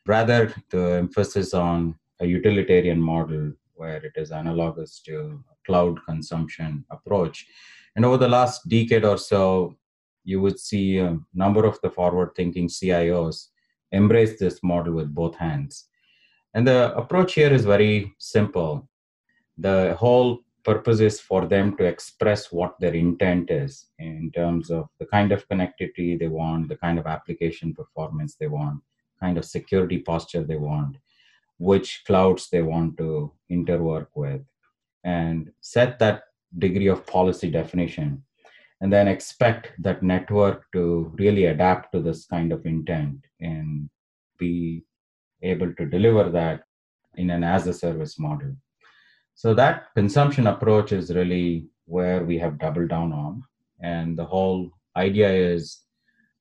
Rather, 0.05 0.53
the 0.69 0.97
emphasis 0.97 1.53
on 1.53 1.95
a 2.19 2.25
utilitarian 2.25 3.01
model 3.01 3.51
where 3.73 3.97
it 3.97 4.13
is 4.15 4.31
analogous 4.31 4.99
to 5.01 5.43
cloud 5.65 5.99
consumption 6.05 6.83
approach. 6.91 7.45
And 7.95 8.05
over 8.05 8.17
the 8.17 8.27
last 8.27 8.67
decade 8.67 9.05
or 9.05 9.17
so, 9.17 9.75
you 10.23 10.41
would 10.41 10.59
see 10.59 10.97
a 10.97 11.17
number 11.33 11.65
of 11.65 11.79
the 11.81 11.89
forward 11.89 12.31
thinking 12.35 12.67
CIOs 12.67 13.47
embrace 13.91 14.39
this 14.39 14.59
model 14.63 14.93
with 14.93 15.13
both 15.13 15.35
hands. 15.35 15.85
And 16.53 16.67
the 16.67 16.95
approach 16.95 17.33
here 17.33 17.53
is 17.53 17.65
very 17.65 18.13
simple. 18.17 18.89
The 19.57 19.95
whole 19.95 20.41
purpose 20.67 20.99
is 20.99 21.17
for 21.21 21.45
them 21.47 21.77
to 21.77 21.85
express 21.85 22.51
what 22.51 22.77
their 22.81 22.93
intent 22.93 23.49
is 23.49 23.85
in 23.99 24.29
terms 24.35 24.69
of 24.69 24.89
the 24.99 25.05
kind 25.05 25.31
of 25.31 25.47
connectivity 25.47 26.19
they 26.19 26.27
want, 26.27 26.67
the 26.67 26.75
kind 26.75 26.99
of 26.99 27.07
application 27.07 27.73
performance 27.73 28.35
they 28.35 28.47
want, 28.47 28.81
kind 29.21 29.37
of 29.37 29.45
security 29.45 29.99
posture 29.99 30.43
they 30.43 30.57
want, 30.57 30.97
which 31.57 32.03
clouds 32.05 32.49
they 32.49 32.61
want 32.61 32.97
to 32.97 33.31
interwork 33.49 34.07
with, 34.13 34.41
and 35.05 35.49
set 35.61 35.97
that 35.99 36.23
degree 36.57 36.87
of 36.87 37.07
policy 37.07 37.49
definition. 37.49 38.21
And 38.81 38.91
then 38.91 39.07
expect 39.07 39.71
that 39.79 40.03
network 40.03 40.65
to 40.73 41.13
really 41.17 41.45
adapt 41.45 41.93
to 41.93 42.01
this 42.01 42.25
kind 42.25 42.51
of 42.51 42.65
intent 42.65 43.25
and 43.39 43.89
be 44.37 44.83
able 45.41 45.73
to 45.75 45.85
deliver 45.85 46.29
that 46.29 46.63
in 47.15 47.29
an 47.29 47.45
as 47.45 47.67
a 47.67 47.73
service 47.73 48.19
model. 48.19 48.53
So 49.37 49.53
that 49.53 49.93
consumption 49.93 50.47
approach 50.47 50.91
is 50.91 51.13
really 51.13 51.67
where 51.85 52.25
we 52.25 52.39
have 52.39 52.57
doubled 52.57 52.89
down 52.89 53.13
on. 53.13 53.43
And 53.79 54.17
the 54.17 54.25
whole 54.25 54.71
idea 54.95 55.31
is 55.31 55.83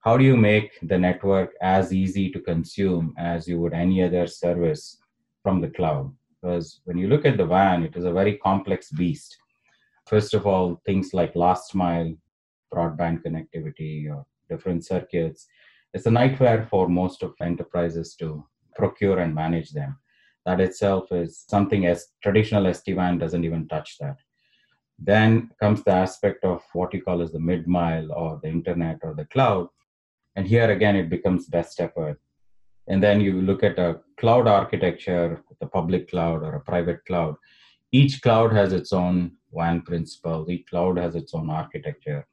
how 0.00 0.16
do 0.16 0.24
you 0.24 0.34
make 0.34 0.70
the 0.80 0.96
network 0.96 1.50
as 1.60 1.92
easy 1.92 2.30
to 2.30 2.40
consume 2.40 3.14
as 3.18 3.46
you 3.46 3.60
would 3.60 3.74
any 3.74 4.02
other 4.02 4.26
service 4.26 4.96
from 5.42 5.60
the 5.60 5.68
cloud? 5.68 6.10
Because 6.40 6.80
when 6.84 6.96
you 6.96 7.08
look 7.08 7.26
at 7.26 7.36
the 7.36 7.44
WAN, 7.44 7.82
it 7.82 7.96
is 7.96 8.06
a 8.06 8.12
very 8.12 8.38
complex 8.38 8.90
beast. 8.90 9.36
First 10.06 10.32
of 10.32 10.46
all, 10.46 10.80
things 10.86 11.12
like 11.12 11.36
last 11.36 11.74
mile 11.74 12.14
broadband 12.72 13.22
connectivity 13.22 14.10
or 14.10 14.24
different 14.48 14.86
circuits. 14.86 15.46
It's 15.92 16.06
a 16.06 16.10
nightmare 16.10 16.66
for 16.70 16.88
most 16.88 17.22
of 17.22 17.34
enterprises 17.42 18.14
to 18.20 18.46
procure 18.74 19.18
and 19.18 19.34
manage 19.34 19.72
them 19.72 19.98
that 20.46 20.60
itself 20.60 21.10
is 21.10 21.44
something 21.48 21.86
as 21.86 22.06
traditional 22.22 22.64
SD-WAN 22.64 23.18
doesn't 23.18 23.44
even 23.44 23.66
touch 23.68 23.98
that. 23.98 24.16
Then 24.98 25.50
comes 25.60 25.82
the 25.82 25.90
aspect 25.90 26.44
of 26.44 26.62
what 26.72 26.94
you 26.94 27.02
call 27.02 27.20
as 27.20 27.32
the 27.32 27.40
mid 27.40 27.66
mile 27.66 28.10
or 28.12 28.40
the 28.42 28.48
internet 28.48 29.00
or 29.02 29.12
the 29.14 29.26
cloud. 29.26 29.68
And 30.36 30.46
here 30.46 30.70
again, 30.70 30.96
it 30.96 31.10
becomes 31.10 31.48
best 31.48 31.80
effort. 31.80 32.20
And 32.86 33.02
then 33.02 33.20
you 33.20 33.42
look 33.42 33.64
at 33.64 33.78
a 33.78 34.00
cloud 34.18 34.46
architecture, 34.46 35.42
the 35.60 35.66
public 35.66 36.08
cloud 36.08 36.42
or 36.42 36.54
a 36.54 36.60
private 36.60 37.04
cloud. 37.04 37.34
Each 37.90 38.22
cloud 38.22 38.52
has 38.52 38.72
its 38.72 38.92
own 38.92 39.32
WAN 39.50 39.82
principle. 39.82 40.48
Each 40.48 40.66
cloud 40.70 40.96
has 40.98 41.16
its 41.16 41.34
own 41.34 41.50
architecture, 41.50 42.26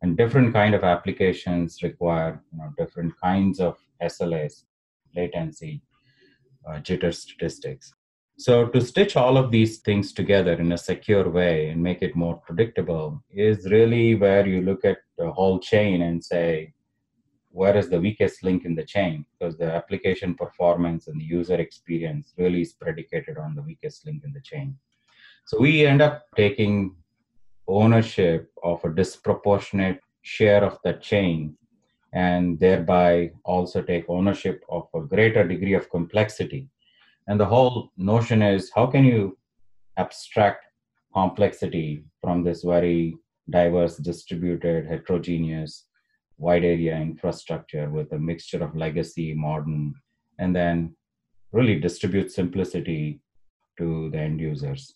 and 0.00 0.16
different 0.16 0.52
kind 0.52 0.74
of 0.74 0.84
applications 0.84 1.82
require 1.82 2.42
you 2.52 2.58
know, 2.58 2.72
different 2.76 3.12
kinds 3.22 3.60
of 3.60 3.76
SLAs, 4.02 4.64
latency, 5.14 5.82
uh, 6.68 6.78
jitter 6.80 7.12
statistics. 7.14 7.92
So, 8.38 8.66
to 8.66 8.80
stitch 8.80 9.14
all 9.16 9.36
of 9.36 9.50
these 9.50 9.78
things 9.80 10.12
together 10.12 10.54
in 10.54 10.72
a 10.72 10.78
secure 10.78 11.28
way 11.28 11.68
and 11.68 11.82
make 11.82 12.02
it 12.02 12.16
more 12.16 12.36
predictable 12.36 13.22
is 13.30 13.70
really 13.70 14.14
where 14.14 14.46
you 14.46 14.62
look 14.62 14.84
at 14.84 14.98
the 15.18 15.30
whole 15.30 15.58
chain 15.58 16.02
and 16.02 16.24
say, 16.24 16.72
where 17.50 17.76
is 17.76 17.90
the 17.90 18.00
weakest 18.00 18.42
link 18.42 18.64
in 18.64 18.74
the 18.74 18.84
chain? 18.84 19.26
Because 19.38 19.58
the 19.58 19.70
application 19.70 20.34
performance 20.34 21.08
and 21.08 21.20
the 21.20 21.24
user 21.24 21.56
experience 21.56 22.32
really 22.38 22.62
is 22.62 22.72
predicated 22.72 23.36
on 23.36 23.54
the 23.54 23.62
weakest 23.62 24.06
link 24.06 24.24
in 24.24 24.32
the 24.32 24.40
chain. 24.40 24.76
So, 25.46 25.60
we 25.60 25.86
end 25.86 26.00
up 26.00 26.22
taking 26.34 26.96
ownership 27.68 28.50
of 28.64 28.84
a 28.84 28.94
disproportionate 28.94 30.00
share 30.22 30.64
of 30.64 30.78
the 30.84 30.94
chain 30.94 31.56
and 32.12 32.58
thereby 32.60 33.30
also 33.44 33.82
take 33.82 34.04
ownership 34.08 34.62
of 34.68 34.88
a 34.94 35.00
greater 35.00 35.46
degree 35.46 35.74
of 35.74 35.90
complexity. 35.90 36.68
And 37.28 37.38
the 37.38 37.46
whole 37.46 37.92
notion 37.96 38.42
is 38.42 38.70
how 38.74 38.86
can 38.86 39.04
you 39.04 39.38
abstract 39.96 40.66
complexity 41.14 42.04
from 42.20 42.42
this 42.42 42.62
very 42.62 43.16
diverse, 43.50 43.96
distributed, 43.96 44.86
heterogeneous, 44.86 45.86
wide 46.38 46.64
area 46.64 46.96
infrastructure 46.96 47.88
with 47.90 48.12
a 48.12 48.18
mixture 48.18 48.62
of 48.62 48.76
legacy, 48.76 49.34
modern, 49.34 49.94
and 50.38 50.54
then 50.54 50.94
really 51.52 51.78
distribute 51.78 52.32
simplicity 52.32 53.20
to 53.78 54.10
the 54.10 54.18
end 54.18 54.40
users. 54.40 54.94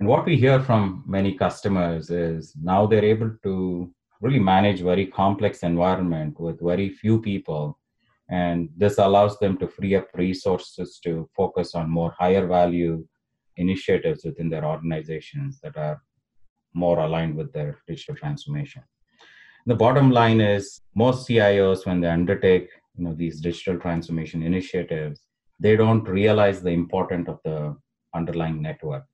And 0.00 0.08
what 0.08 0.26
we 0.26 0.36
hear 0.36 0.60
from 0.60 1.04
many 1.06 1.34
customers 1.34 2.10
is 2.10 2.54
now 2.60 2.86
they're 2.86 3.04
able 3.04 3.36
to 3.44 3.94
really 4.22 4.38
manage 4.38 4.80
very 4.80 5.06
complex 5.06 5.62
environment 5.62 6.38
with 6.40 6.60
very 6.60 6.88
few 6.88 7.20
people. 7.20 7.78
And 8.30 8.70
this 8.76 8.98
allows 8.98 9.38
them 9.38 9.58
to 9.58 9.68
free 9.68 9.94
up 9.96 10.08
resources 10.14 10.98
to 11.04 11.28
focus 11.36 11.74
on 11.74 11.90
more 11.90 12.14
higher 12.18 12.46
value 12.46 13.06
initiatives 13.56 14.24
within 14.24 14.48
their 14.48 14.64
organizations 14.64 15.60
that 15.62 15.76
are 15.76 16.00
more 16.72 17.00
aligned 17.00 17.36
with 17.36 17.52
their 17.52 17.82
digital 17.86 18.14
transformation. 18.14 18.82
The 19.66 19.74
bottom 19.74 20.10
line 20.10 20.40
is 20.40 20.80
most 20.94 21.28
cios 21.28 21.84
when 21.84 22.00
they 22.00 22.08
undertake 22.08 22.68
you 22.96 23.04
know 23.04 23.14
these 23.14 23.40
digital 23.40 23.78
transformation 23.78 24.42
initiatives 24.42 25.20
they 25.62 25.76
don't 25.76 26.08
realize 26.08 26.60
the 26.60 26.70
importance 26.70 27.28
of 27.28 27.38
the 27.44 27.76
underlying 28.14 28.60
network. 28.60 29.04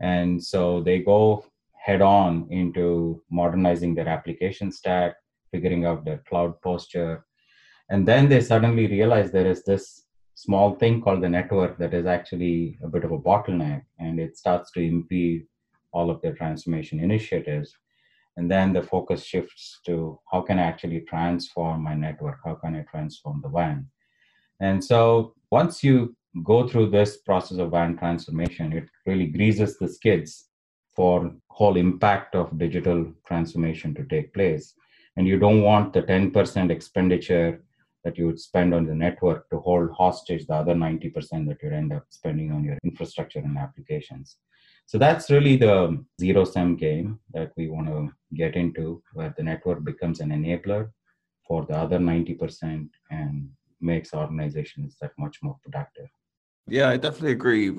And 0.00 0.42
so 0.42 0.80
they 0.80 1.00
go 1.00 1.44
head 1.84 2.00
on 2.00 2.48
into 2.50 3.22
modernizing 3.30 3.94
their 3.94 4.08
application 4.08 4.72
stack, 4.72 5.14
figuring 5.52 5.84
out 5.84 6.02
their 6.02 6.22
cloud 6.26 6.58
posture. 6.62 7.26
And 7.90 8.08
then 8.08 8.26
they 8.26 8.40
suddenly 8.40 8.86
realize 8.86 9.30
there 9.30 9.46
is 9.46 9.64
this 9.64 10.06
small 10.34 10.76
thing 10.76 11.02
called 11.02 11.22
the 11.22 11.28
network 11.28 11.76
that 11.78 11.92
is 11.92 12.06
actually 12.06 12.78
a 12.82 12.88
bit 12.88 13.04
of 13.04 13.12
a 13.12 13.18
bottleneck 13.18 13.82
and 13.98 14.18
it 14.18 14.38
starts 14.38 14.70
to 14.72 14.80
impede 14.80 15.46
all 15.92 16.08
of 16.08 16.22
their 16.22 16.32
transformation 16.32 17.00
initiatives. 17.00 17.76
And 18.38 18.50
then 18.50 18.72
the 18.72 18.82
focus 18.82 19.22
shifts 19.22 19.80
to 19.84 20.18
how 20.32 20.40
can 20.40 20.58
I 20.58 20.62
actually 20.62 21.02
transform 21.02 21.82
my 21.82 21.94
network? 21.94 22.38
How 22.46 22.54
can 22.54 22.74
I 22.76 22.84
transform 22.90 23.42
the 23.42 23.50
WAN? 23.50 23.86
And 24.58 24.82
so 24.82 25.34
once 25.50 25.84
you 25.84 26.16
go 26.42 26.66
through 26.66 26.90
this 26.90 27.18
process 27.18 27.58
of 27.58 27.72
WAN 27.72 27.98
transformation, 27.98 28.72
it 28.72 28.88
really 29.04 29.26
greases 29.26 29.76
the 29.76 29.88
skids 29.88 30.48
for 30.94 31.32
whole 31.48 31.76
impact 31.76 32.34
of 32.34 32.58
digital 32.58 33.12
transformation 33.26 33.94
to 33.94 34.04
take 34.04 34.32
place. 34.34 34.74
And 35.16 35.26
you 35.26 35.38
don't 35.38 35.62
want 35.62 35.92
the 35.92 36.02
10% 36.02 36.70
expenditure 36.70 37.62
that 38.04 38.18
you 38.18 38.26
would 38.26 38.40
spend 38.40 38.74
on 38.74 38.86
the 38.86 38.94
network 38.94 39.48
to 39.50 39.58
hold 39.58 39.90
hostage 39.92 40.46
the 40.46 40.54
other 40.54 40.74
90% 40.74 41.48
that 41.48 41.62
you 41.62 41.70
end 41.70 41.92
up 41.92 42.04
spending 42.10 42.52
on 42.52 42.64
your 42.64 42.78
infrastructure 42.84 43.38
and 43.38 43.56
applications. 43.56 44.36
So 44.86 44.98
that's 44.98 45.30
really 45.30 45.56
the 45.56 46.04
zero 46.20 46.44
sum 46.44 46.76
game 46.76 47.18
that 47.32 47.52
we 47.56 47.68
want 47.68 47.86
to 47.86 48.12
get 48.34 48.54
into 48.54 49.02
where 49.14 49.34
the 49.36 49.42
network 49.42 49.82
becomes 49.84 50.20
an 50.20 50.30
enabler 50.30 50.90
for 51.46 51.64
the 51.64 51.74
other 51.74 51.98
90% 51.98 52.88
and 53.10 53.48
makes 53.80 54.12
organizations 54.12 54.96
that 55.00 55.12
much 55.18 55.38
more 55.42 55.56
productive. 55.62 56.08
Yeah, 56.66 56.90
I 56.90 56.96
definitely 56.98 57.32
agree. 57.32 57.72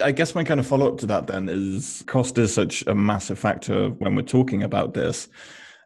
I 0.00 0.12
guess 0.12 0.34
my 0.34 0.44
kind 0.44 0.60
of 0.60 0.66
follow 0.66 0.88
up 0.88 0.98
to 0.98 1.06
that 1.06 1.26
then 1.26 1.48
is 1.48 2.02
cost 2.06 2.38
is 2.38 2.54
such 2.54 2.86
a 2.86 2.94
massive 2.94 3.38
factor 3.38 3.90
when 3.90 4.14
we're 4.14 4.22
talking 4.22 4.62
about 4.62 4.94
this. 4.94 5.28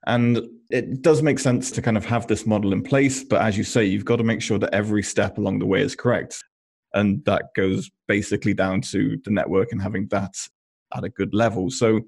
And 0.06 0.46
it 0.70 1.02
does 1.02 1.22
make 1.22 1.38
sense 1.38 1.70
to 1.72 1.82
kind 1.82 1.96
of 1.96 2.04
have 2.04 2.26
this 2.26 2.46
model 2.46 2.72
in 2.72 2.82
place. 2.82 3.24
But 3.24 3.42
as 3.42 3.58
you 3.58 3.64
say, 3.64 3.84
you've 3.84 4.04
got 4.04 4.16
to 4.16 4.24
make 4.24 4.42
sure 4.42 4.58
that 4.58 4.72
every 4.72 5.02
step 5.02 5.38
along 5.38 5.58
the 5.58 5.66
way 5.66 5.82
is 5.82 5.96
correct. 5.96 6.42
And 6.94 7.24
that 7.24 7.46
goes 7.54 7.90
basically 8.06 8.54
down 8.54 8.80
to 8.82 9.18
the 9.24 9.30
network 9.30 9.72
and 9.72 9.82
having 9.82 10.06
that 10.08 10.34
at 10.94 11.04
a 11.04 11.08
good 11.08 11.34
level. 11.34 11.70
So, 11.70 12.02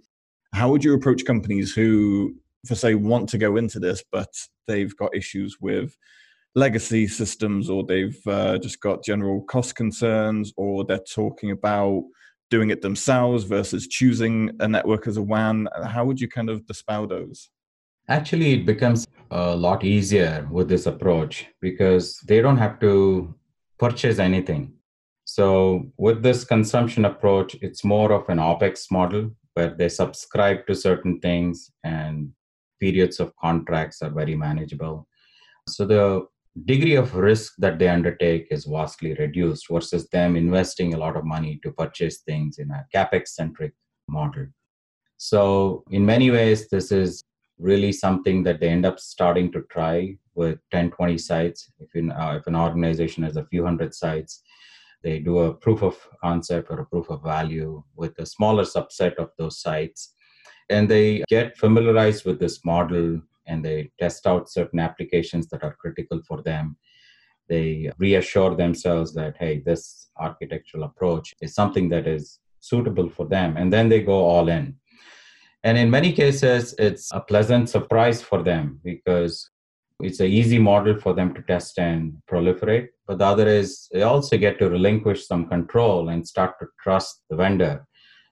how 0.55 0.71
would 0.71 0.83
you 0.83 0.95
approach 0.95 1.27
companies 1.27 1.75
who, 1.75 2.35
for 2.67 2.75
say, 2.75 2.95
want 2.95 3.29
to 3.31 3.39
go 3.39 3.57
into 3.57 3.79
this, 3.79 4.03
but 4.11 4.33
they've 4.67 4.97
got 4.97 5.15
issues 5.15 5.59
with 5.61 5.95
legacy 6.55 7.07
systems 7.07 7.71
or 7.71 7.85
they've 7.85 8.21
uh, 8.27 8.59
just 8.59 8.81
got 8.81 9.05
general 9.05 9.43
cost 9.43 9.75
concerns 9.75 10.53
or 10.57 10.85
they're 10.85 10.99
talking 10.99 11.51
about 11.51 12.05
doing 12.51 12.71
it 12.71 12.83
themselves 12.83 13.45
versus 13.45 13.87
choosing 13.87 14.51
a 14.61 14.69
network 14.69 15.07
as 15.07 15.17
a 15.17 15.23
WAN? 15.23 15.69
How 15.85 16.05
would 16.05 16.21
you 16.21 16.29
kind 16.29 16.51
of 16.51 16.67
dispel 16.67 17.07
those? 17.07 17.51
Actually, 18.09 18.55
it 18.55 18.67
becomes 18.67 19.07
a 19.31 19.55
lot 19.55 19.85
easier 19.85 20.49
with 20.51 20.69
this 20.69 20.87
approach 20.87 21.47
because 21.61 22.19
they 22.27 22.41
don't 22.41 22.57
have 22.57 22.81
to 22.81 23.35
purchase 23.79 24.19
anything. 24.19 24.73
So, 25.25 25.93
with 25.99 26.23
this 26.23 26.43
consumption 26.43 27.05
approach, 27.05 27.55
it's 27.61 27.85
more 27.85 28.13
of 28.13 28.27
an 28.31 28.39
OPEX 28.39 28.91
model 28.91 29.31
where 29.53 29.75
they 29.75 29.91
subscribe 29.91 30.67
to 30.67 30.75
certain 30.75 31.21
things 31.21 31.71
and 31.85 32.31
periods 32.81 33.21
of 33.21 33.37
contracts 33.37 34.01
are 34.01 34.11
very 34.11 34.35
manageable. 34.35 35.07
So, 35.69 35.85
the 35.85 36.27
degree 36.65 36.95
of 36.95 37.15
risk 37.15 37.55
that 37.59 37.79
they 37.79 37.89
undertake 37.89 38.47
is 38.51 38.65
vastly 38.65 39.15
reduced 39.15 39.67
versus 39.71 40.09
them 40.09 40.37
investing 40.37 40.95
a 40.95 40.99
lot 40.99 41.17
of 41.17 41.25
money 41.25 41.61
to 41.63 41.73
purchase 41.73 42.19
things 42.19 42.59
in 42.59 42.71
a 42.71 42.87
capex 42.95 43.29
centric 43.29 43.73
model. 44.09 44.47
So, 45.17 45.85
in 45.91 46.07
many 46.07 46.31
ways, 46.31 46.69
this 46.69 46.93
is 46.93 47.25
really 47.59 47.93
something 47.93 48.43
that 48.45 48.61
they 48.61 48.69
end 48.69 48.87
up 48.87 48.99
starting 48.99 49.51
to 49.53 49.63
try 49.71 50.17
with 50.35 50.59
10 50.71 50.91
20 50.93 51.19
sites 51.19 51.71
if, 51.81 51.95
in, 51.95 52.13
uh, 52.13 52.39
if 52.39 52.47
an 52.47 52.55
organization 52.55 53.25
has 53.25 53.37
a 53.37 53.47
few 53.47 53.65
hundred 53.65 53.95
sites 53.95 54.43
they 55.03 55.19
do 55.19 55.39
a 55.39 55.55
proof 55.55 55.83
of 55.83 55.97
concept 56.23 56.71
or 56.71 56.81
a 56.81 56.87
proof 56.87 57.09
of 57.11 57.23
value 57.23 57.83
with 57.97 58.19
a 58.19 58.27
smaller 58.27 58.65
subset 58.65 59.15
of 59.17 59.31
those 59.39 59.61
sites 59.61 60.15
and 60.71 60.89
they 60.89 61.25
get 61.29 61.57
familiarized 61.57 62.25
with 62.25 62.39
this 62.39 62.65
model 62.65 63.21
and 63.49 63.65
they 63.65 63.91
test 63.99 64.27
out 64.27 64.51
certain 64.51 64.79
applications 64.79 65.49
that 65.49 65.63
are 65.63 65.77
critical 65.81 66.21
for 66.29 66.43
them 66.43 66.77
they 67.49 67.91
reassure 67.99 68.55
themselves 68.55 69.15
that 69.15 69.37
hey 69.39 69.63
this 69.65 70.11
architectural 70.19 70.85
approach 70.85 71.35
is 71.41 71.55
something 71.55 71.89
that 71.89 72.07
is 72.07 72.39
suitable 72.61 73.09
for 73.09 73.27
them 73.27 73.57
and 73.57 73.73
then 73.73 73.89
they 73.89 74.03
go 74.03 74.19
all 74.33 74.49
in 74.49 74.75
and 75.65 75.77
in 75.77 75.91
many 75.91 76.13
cases, 76.13 76.75
it's 76.79 77.13
a 77.13 77.21
pleasant 77.21 77.69
surprise 77.69 78.23
for 78.23 78.43
them 78.43 78.81
because 78.85 79.51
it's 80.01 80.21
an 80.21 80.29
easy 80.29 80.59
model 80.59 80.99
for 81.01 81.13
them 81.15 81.35
to 81.35 81.43
test 81.43 81.79
and 81.79 82.15
proliferate. 82.31 82.89
But 83.07 83.19
the 83.19 83.25
other 83.25 83.49
is 83.49 83.89
they 83.93 84.03
also 84.03 84.39
get 84.39 84.59
to 84.61 84.71
relinquish 84.71 85.27
some 85.27 85.49
control 85.49 86.11
and 86.11 86.27
start 86.27 86.55
to 86.61 86.67
trust 86.81 87.23
the 87.29 87.37
vendor. 87.37 87.85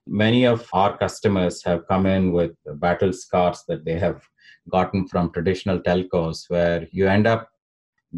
Many 0.07 0.45
of 0.45 0.69
our 0.71 0.97
customers 0.97 1.61
have 1.65 1.87
come 1.87 2.05
in 2.05 2.31
with 2.31 2.51
battle 2.75 3.11
scars 3.11 3.63
that 3.67 3.83
they 3.83 3.99
have 3.99 4.21
gotten 4.69 5.07
from 5.07 5.31
traditional 5.31 5.79
telcos, 5.79 6.49
where 6.49 6.87
you 6.91 7.07
end 7.07 7.27
up 7.27 7.49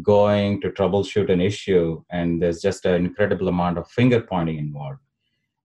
going 0.02 0.60
to 0.60 0.70
troubleshoot 0.70 1.30
an 1.30 1.40
issue 1.40 2.02
and 2.10 2.40
there's 2.40 2.60
just 2.60 2.84
an 2.86 2.94
incredible 2.94 3.48
amount 3.48 3.76
of 3.76 3.88
finger 3.88 4.20
pointing 4.20 4.56
involved 4.56 5.00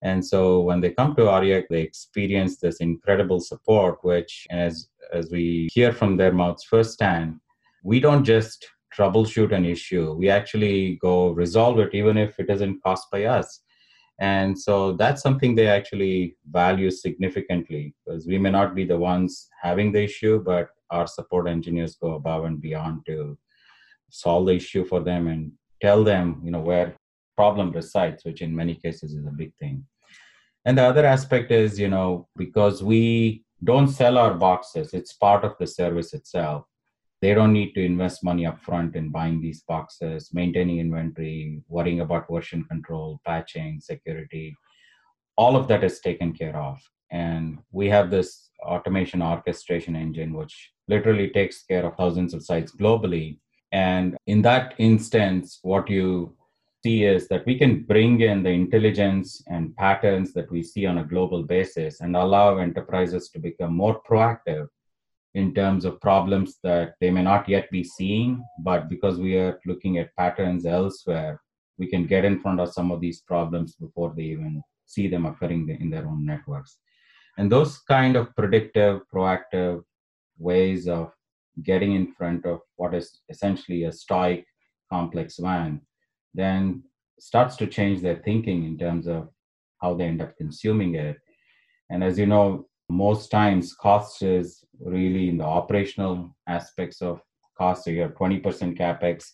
and 0.05 0.23
so 0.23 0.59
when 0.59 0.81
they 0.81 0.91
come 0.91 1.15
to 1.15 1.29
Arya, 1.29 1.63
they 1.67 1.81
experience 1.81 2.57
this 2.57 2.77
incredible 2.77 3.39
support, 3.39 3.97
which, 4.03 4.45
as, 4.51 4.87
as 5.11 5.31
we 5.31 5.67
hear 5.73 5.91
from 5.91 6.15
their 6.15 6.31
mouths 6.31 6.63
firsthand, 6.63 7.39
we 7.83 7.99
don't 7.99 8.23
just 8.23 8.67
troubleshoot 8.95 9.51
an 9.51 9.65
issue. 9.65 10.13
We 10.13 10.29
actually 10.29 10.97
go 11.01 11.31
resolve 11.31 11.79
it, 11.79 11.95
even 11.95 12.17
if 12.17 12.39
it 12.39 12.51
isn't 12.51 12.83
caused 12.83 13.07
by 13.11 13.23
us. 13.23 13.61
And 14.19 14.57
so 14.57 14.93
that's 14.93 15.21
something 15.21 15.55
they 15.55 15.67
actually 15.67 16.37
value 16.49 16.89
significantly 16.89 17.93
because 18.05 18.25
we 18.25 18.37
may 18.37 18.49
not 18.49 18.73
be 18.73 18.85
the 18.85 18.97
ones 18.97 19.49
having 19.61 19.91
the 19.91 20.03
issue, 20.03 20.41
but 20.41 20.69
our 20.89 21.07
support 21.07 21.47
engineers 21.47 21.97
go 22.01 22.15
above 22.15 22.45
and 22.45 22.61
beyond 22.61 23.05
to 23.07 23.37
solve 24.09 24.45
the 24.45 24.53
issue 24.53 24.85
for 24.85 25.01
them 25.01 25.27
and 25.27 25.51
tell 25.81 26.03
them, 26.03 26.41
you 26.43 26.51
know, 26.51 26.61
where 26.61 26.95
problem 27.35 27.71
resides, 27.71 28.23
which 28.23 28.41
in 28.41 28.55
many 28.55 28.75
cases 28.75 29.13
is 29.13 29.25
a 29.25 29.31
big 29.31 29.53
thing. 29.55 29.85
And 30.63 30.77
the 30.77 30.83
other 30.83 31.05
aspect 31.05 31.51
is, 31.51 31.77
you 31.77 31.89
know, 31.89 32.27
because 32.37 32.81
we 32.81 33.43
don't 33.63 33.87
sell 33.87 34.17
our 34.17 34.33
boxes, 34.33 34.93
it's 34.93 35.13
part 35.13 35.43
of 35.43 35.55
the 35.59 35.67
service 35.67 36.13
itself. 36.13 36.65
They 37.21 37.33
don't 37.33 37.53
need 37.53 37.73
to 37.73 37.83
invest 37.83 38.23
money 38.23 38.43
upfront 38.43 38.95
in 38.95 39.09
buying 39.09 39.41
these 39.41 39.63
boxes, 39.67 40.29
maintaining 40.33 40.79
inventory, 40.79 41.61
worrying 41.67 42.01
about 42.01 42.27
version 42.29 42.63
control, 42.65 43.21
patching, 43.25 43.79
security. 43.81 44.55
All 45.37 45.55
of 45.55 45.67
that 45.69 45.83
is 45.83 45.99
taken 45.99 46.33
care 46.33 46.55
of. 46.55 46.79
And 47.11 47.59
we 47.71 47.87
have 47.89 48.09
this 48.09 48.49
automation 48.63 49.21
orchestration 49.21 49.95
engine, 49.95 50.33
which 50.33 50.71
literally 50.87 51.29
takes 51.29 51.63
care 51.63 51.85
of 51.85 51.95
thousands 51.95 52.33
of 52.33 52.43
sites 52.43 52.71
globally. 52.71 53.39
And 53.71 54.17
in 54.27 54.41
that 54.43 54.75
instance, 54.77 55.59
what 55.61 55.89
you 55.89 56.35
see 56.83 57.03
is 57.03 57.27
that 57.29 57.45
we 57.45 57.57
can 57.57 57.83
bring 57.83 58.21
in 58.21 58.43
the 58.43 58.49
intelligence 58.49 59.41
and 59.47 59.75
patterns 59.75 60.33
that 60.33 60.51
we 60.51 60.61
see 60.61 60.85
on 60.85 60.99
a 60.99 61.03
global 61.03 61.43
basis 61.43 62.01
and 62.01 62.15
allow 62.15 62.57
enterprises 62.57 63.29
to 63.29 63.39
become 63.39 63.73
more 63.73 64.01
proactive 64.07 64.67
in 65.35 65.53
terms 65.53 65.83
of 65.83 65.99
problems 65.99 66.59
that 66.63 66.95
they 67.01 67.11
may 67.11 67.21
not 67.21 67.47
yet 67.47 67.69
be 67.69 67.83
seeing, 67.83 68.43
but 68.59 68.89
because 68.89 69.19
we 69.19 69.35
are 69.35 69.59
looking 69.65 69.97
at 69.97 70.15
patterns 70.15 70.65
elsewhere, 70.65 71.41
we 71.77 71.87
can 71.87 72.07
get 72.07 72.23
in 72.23 72.39
front 72.39 72.61
of 72.61 72.71
some 72.71 72.89
of 72.89 73.01
these 73.01 73.21
problems 73.21 73.75
before 73.75 74.13
they 74.15 74.23
even 74.23 74.63
see 74.85 75.09
them 75.09 75.25
occurring 75.25 75.67
in 75.81 75.89
their 75.89 76.07
own 76.07 76.25
networks. 76.25 76.77
And 77.37 77.51
those 77.51 77.79
kind 77.79 78.15
of 78.15 78.33
predictive, 78.37 79.01
proactive 79.13 79.83
ways 80.37 80.87
of 80.87 81.11
getting 81.63 81.95
in 81.95 82.13
front 82.13 82.45
of 82.45 82.61
what 82.77 82.93
is 82.93 83.19
essentially 83.29 83.83
a 83.83 83.91
stoic 83.91 84.45
complex 84.89 85.37
WAN 85.37 85.81
then 86.33 86.83
starts 87.19 87.57
to 87.57 87.67
change 87.67 88.01
their 88.01 88.21
thinking 88.23 88.63
in 88.65 88.77
terms 88.77 89.05
of 89.05 89.29
how 89.81 89.93
they 89.93 90.05
end 90.05 90.21
up 90.21 90.37
consuming 90.37 90.95
it. 90.95 91.17
And 91.89 92.03
as 92.03 92.17
you 92.17 92.25
know, 92.25 92.67
most 92.89 93.29
times 93.29 93.73
cost 93.73 94.21
is 94.21 94.63
really 94.79 95.29
in 95.29 95.37
the 95.37 95.43
operational 95.43 96.35
aspects 96.47 97.01
of 97.01 97.21
cost. 97.57 97.83
So 97.83 97.91
you 97.91 98.01
have 98.01 98.15
20% 98.15 98.77
capex, 98.77 99.25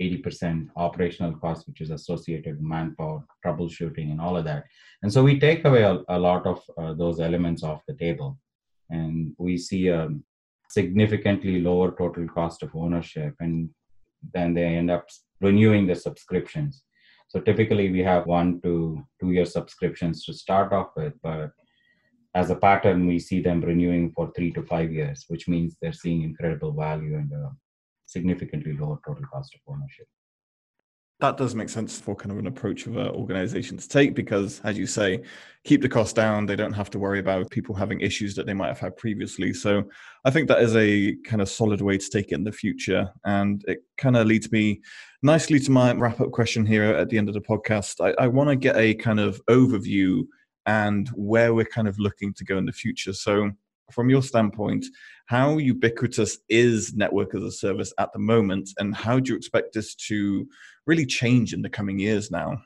80% 0.00 0.68
operational 0.76 1.34
cost, 1.38 1.66
which 1.66 1.80
is 1.80 1.90
associated 1.90 2.56
with 2.56 2.64
manpower, 2.64 3.24
troubleshooting, 3.44 4.10
and 4.10 4.20
all 4.20 4.36
of 4.36 4.44
that. 4.44 4.64
And 5.02 5.12
so 5.12 5.22
we 5.22 5.38
take 5.38 5.64
away 5.64 5.82
a, 5.82 6.02
a 6.08 6.18
lot 6.18 6.46
of 6.46 6.62
uh, 6.76 6.94
those 6.94 7.20
elements 7.20 7.62
off 7.62 7.82
the 7.86 7.94
table. 7.94 8.38
And 8.90 9.34
we 9.38 9.56
see 9.56 9.88
a 9.88 10.08
significantly 10.68 11.60
lower 11.60 11.92
total 11.96 12.26
cost 12.28 12.62
of 12.62 12.74
ownership. 12.74 13.34
And 13.40 13.70
then 14.34 14.54
they 14.54 14.64
end 14.64 14.90
up 14.90 15.06
renewing 15.40 15.86
the 15.86 15.94
subscriptions. 15.94 16.82
So 17.28 17.40
typically 17.40 17.90
we 17.90 18.00
have 18.00 18.26
one 18.26 18.60
to 18.62 19.02
two 19.20 19.32
year 19.32 19.46
subscriptions 19.46 20.24
to 20.24 20.32
start 20.32 20.72
off 20.72 20.90
with, 20.96 21.14
but 21.22 21.50
as 22.36 22.50
a 22.50 22.54
pattern, 22.54 23.06
we 23.06 23.18
see 23.18 23.40
them 23.40 23.62
renewing 23.62 24.12
for 24.14 24.30
three 24.36 24.52
to 24.52 24.62
five 24.62 24.92
years, 24.92 25.24
which 25.28 25.48
means 25.48 25.74
they're 25.80 25.92
seeing 25.92 26.22
incredible 26.22 26.70
value 26.70 27.16
and 27.16 27.32
a 27.32 27.50
significantly 28.04 28.76
lower 28.76 28.98
total 29.06 29.24
cost 29.32 29.54
of 29.54 29.60
ownership. 29.66 30.06
That 31.20 31.38
does 31.38 31.54
make 31.54 31.70
sense 31.70 31.98
for 31.98 32.14
kind 32.14 32.32
of 32.32 32.38
an 32.38 32.46
approach 32.46 32.86
of 32.86 32.98
an 32.98 33.08
organization 33.08 33.78
to 33.78 33.88
take 33.88 34.14
because 34.14 34.60
as 34.64 34.76
you 34.76 34.86
say 34.86 35.22
keep 35.64 35.80
the 35.80 35.88
cost 35.88 36.14
down. 36.14 36.44
They 36.44 36.56
don't 36.56 36.74
have 36.74 36.90
to 36.90 36.98
worry 36.98 37.20
about 37.20 37.50
people 37.50 37.74
having 37.74 38.00
issues 38.02 38.34
that 38.34 38.44
they 38.44 38.52
might 38.52 38.68
have 38.68 38.78
had 38.78 38.96
previously. 38.98 39.54
So 39.54 39.84
i 40.26 40.30
think 40.30 40.46
that 40.48 40.60
is 40.60 40.76
a 40.76 41.16
kind 41.24 41.40
of 41.40 41.48
solid 41.48 41.80
way 41.80 41.96
to 41.96 42.10
take 42.10 42.32
it 42.32 42.34
in 42.34 42.44
the 42.44 42.52
future. 42.52 43.08
And 43.24 43.64
it 43.66 43.78
kind 43.96 44.16
of 44.16 44.26
leads 44.26 44.52
me 44.52 44.82
nicely 45.22 45.58
to 45.60 45.70
my 45.70 45.94
wrap 45.94 46.20
up 46.20 46.32
question 46.32 46.66
here 46.66 46.84
at 46.84 47.08
the 47.08 47.16
end 47.16 47.28
of 47.28 47.34
the 47.34 47.40
podcast. 47.40 48.04
I, 48.04 48.24
I 48.24 48.26
want 48.28 48.50
to 48.50 48.56
get 48.56 48.76
a 48.76 48.92
kind 48.94 49.20
of 49.20 49.40
overview 49.48 50.26
and 50.66 51.08
where 51.14 51.54
we're 51.54 51.64
kind 51.64 51.88
of 51.88 51.98
looking 51.98 52.32
to 52.34 52.44
go 52.44 52.58
in 52.58 52.66
the 52.66 52.72
future 52.72 53.12
so 53.12 53.50
from 53.90 54.10
your 54.10 54.22
standpoint 54.22 54.84
how 55.26 55.58
ubiquitous 55.58 56.38
is 56.48 56.94
network 56.94 57.34
as 57.34 57.42
a 57.42 57.50
service 57.50 57.92
at 57.98 58.12
the 58.12 58.18
moment 58.18 58.70
and 58.78 58.94
how 58.94 59.18
do 59.18 59.32
you 59.32 59.36
expect 59.36 59.72
this 59.72 59.94
to 59.94 60.46
really 60.86 61.04
change 61.04 61.52
in 61.52 61.62
the 61.62 61.68
coming 61.68 61.98
years 61.98 62.30
now? 62.30 62.56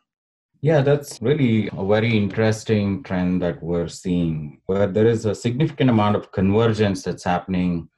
Yeah, 0.63 0.83
that's 0.83 1.23
really 1.23 1.71
a 1.73 1.87
very 1.87 2.15
interesting 2.15 3.03
trend 3.03 3.41
that 3.41 3.63
we're 3.63 3.89
seeing, 3.89 4.61
where 4.67 4.87
there 4.87 5.07
is 5.07 5.25
a 5.25 5.35
significant 5.35 5.89
amount 5.89 6.17
of 6.17 6.33
convergence 6.33 7.03
that's 7.03 7.25
happening, 7.25 7.89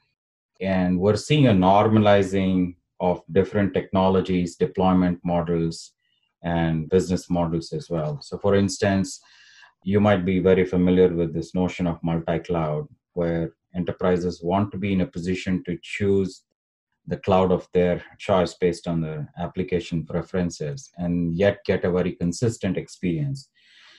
and 0.60 1.00
we're 1.00 1.16
seeing 1.16 1.48
a 1.48 1.52
normalizing 1.52 2.76
of 3.00 3.20
different 3.32 3.74
technologies, 3.74 4.54
deployment 4.54 5.18
models, 5.24 5.92
and 6.44 6.88
business 6.88 7.28
models 7.28 7.72
as 7.72 7.90
well. 7.90 8.20
So, 8.22 8.38
for 8.38 8.54
instance, 8.54 9.20
you 9.84 10.00
might 10.00 10.24
be 10.24 10.38
very 10.38 10.64
familiar 10.64 11.08
with 11.08 11.32
this 11.32 11.54
notion 11.54 11.86
of 11.86 12.02
multi 12.02 12.38
cloud, 12.38 12.88
where 13.14 13.52
enterprises 13.74 14.42
want 14.42 14.70
to 14.72 14.78
be 14.78 14.92
in 14.92 15.00
a 15.00 15.06
position 15.06 15.62
to 15.64 15.78
choose 15.82 16.44
the 17.06 17.16
cloud 17.16 17.50
of 17.50 17.68
their 17.72 18.02
choice 18.18 18.54
based 18.54 18.86
on 18.86 19.00
their 19.00 19.28
application 19.38 20.04
preferences 20.04 20.90
and 20.98 21.34
yet 21.34 21.64
get 21.64 21.84
a 21.84 21.90
very 21.90 22.12
consistent 22.12 22.76
experience. 22.76 23.48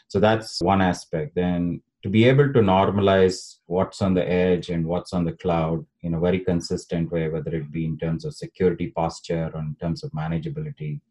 So 0.08 0.20
that's 0.20 0.62
one 0.62 0.82
aspect. 0.82 1.36
Then 1.36 1.82
to 2.04 2.10
be 2.10 2.26
able 2.26 2.52
to 2.54 2.60
normalize 2.60 3.58
what's 3.66 4.02
on 4.02 4.14
the 4.14 4.30
edge 4.30 4.70
and 4.70 4.86
what's 4.86 5.14
on 5.14 5.26
the 5.26 5.34
cloud 5.34 5.86
in 6.02 6.14
a 6.14 6.20
very 6.20 6.40
consistent 6.40 7.12
way, 7.12 7.30
whether 7.30 7.56
it 7.56 7.72
be 7.72 7.86
in 7.86 7.98
terms 7.98 8.26
of 8.26 8.34
security 8.34 8.88
posture 8.88 9.52
or 9.54 9.60
in 9.60 9.76
terms 9.82 10.04
of 10.04 10.12
manageability, 10.12 11.02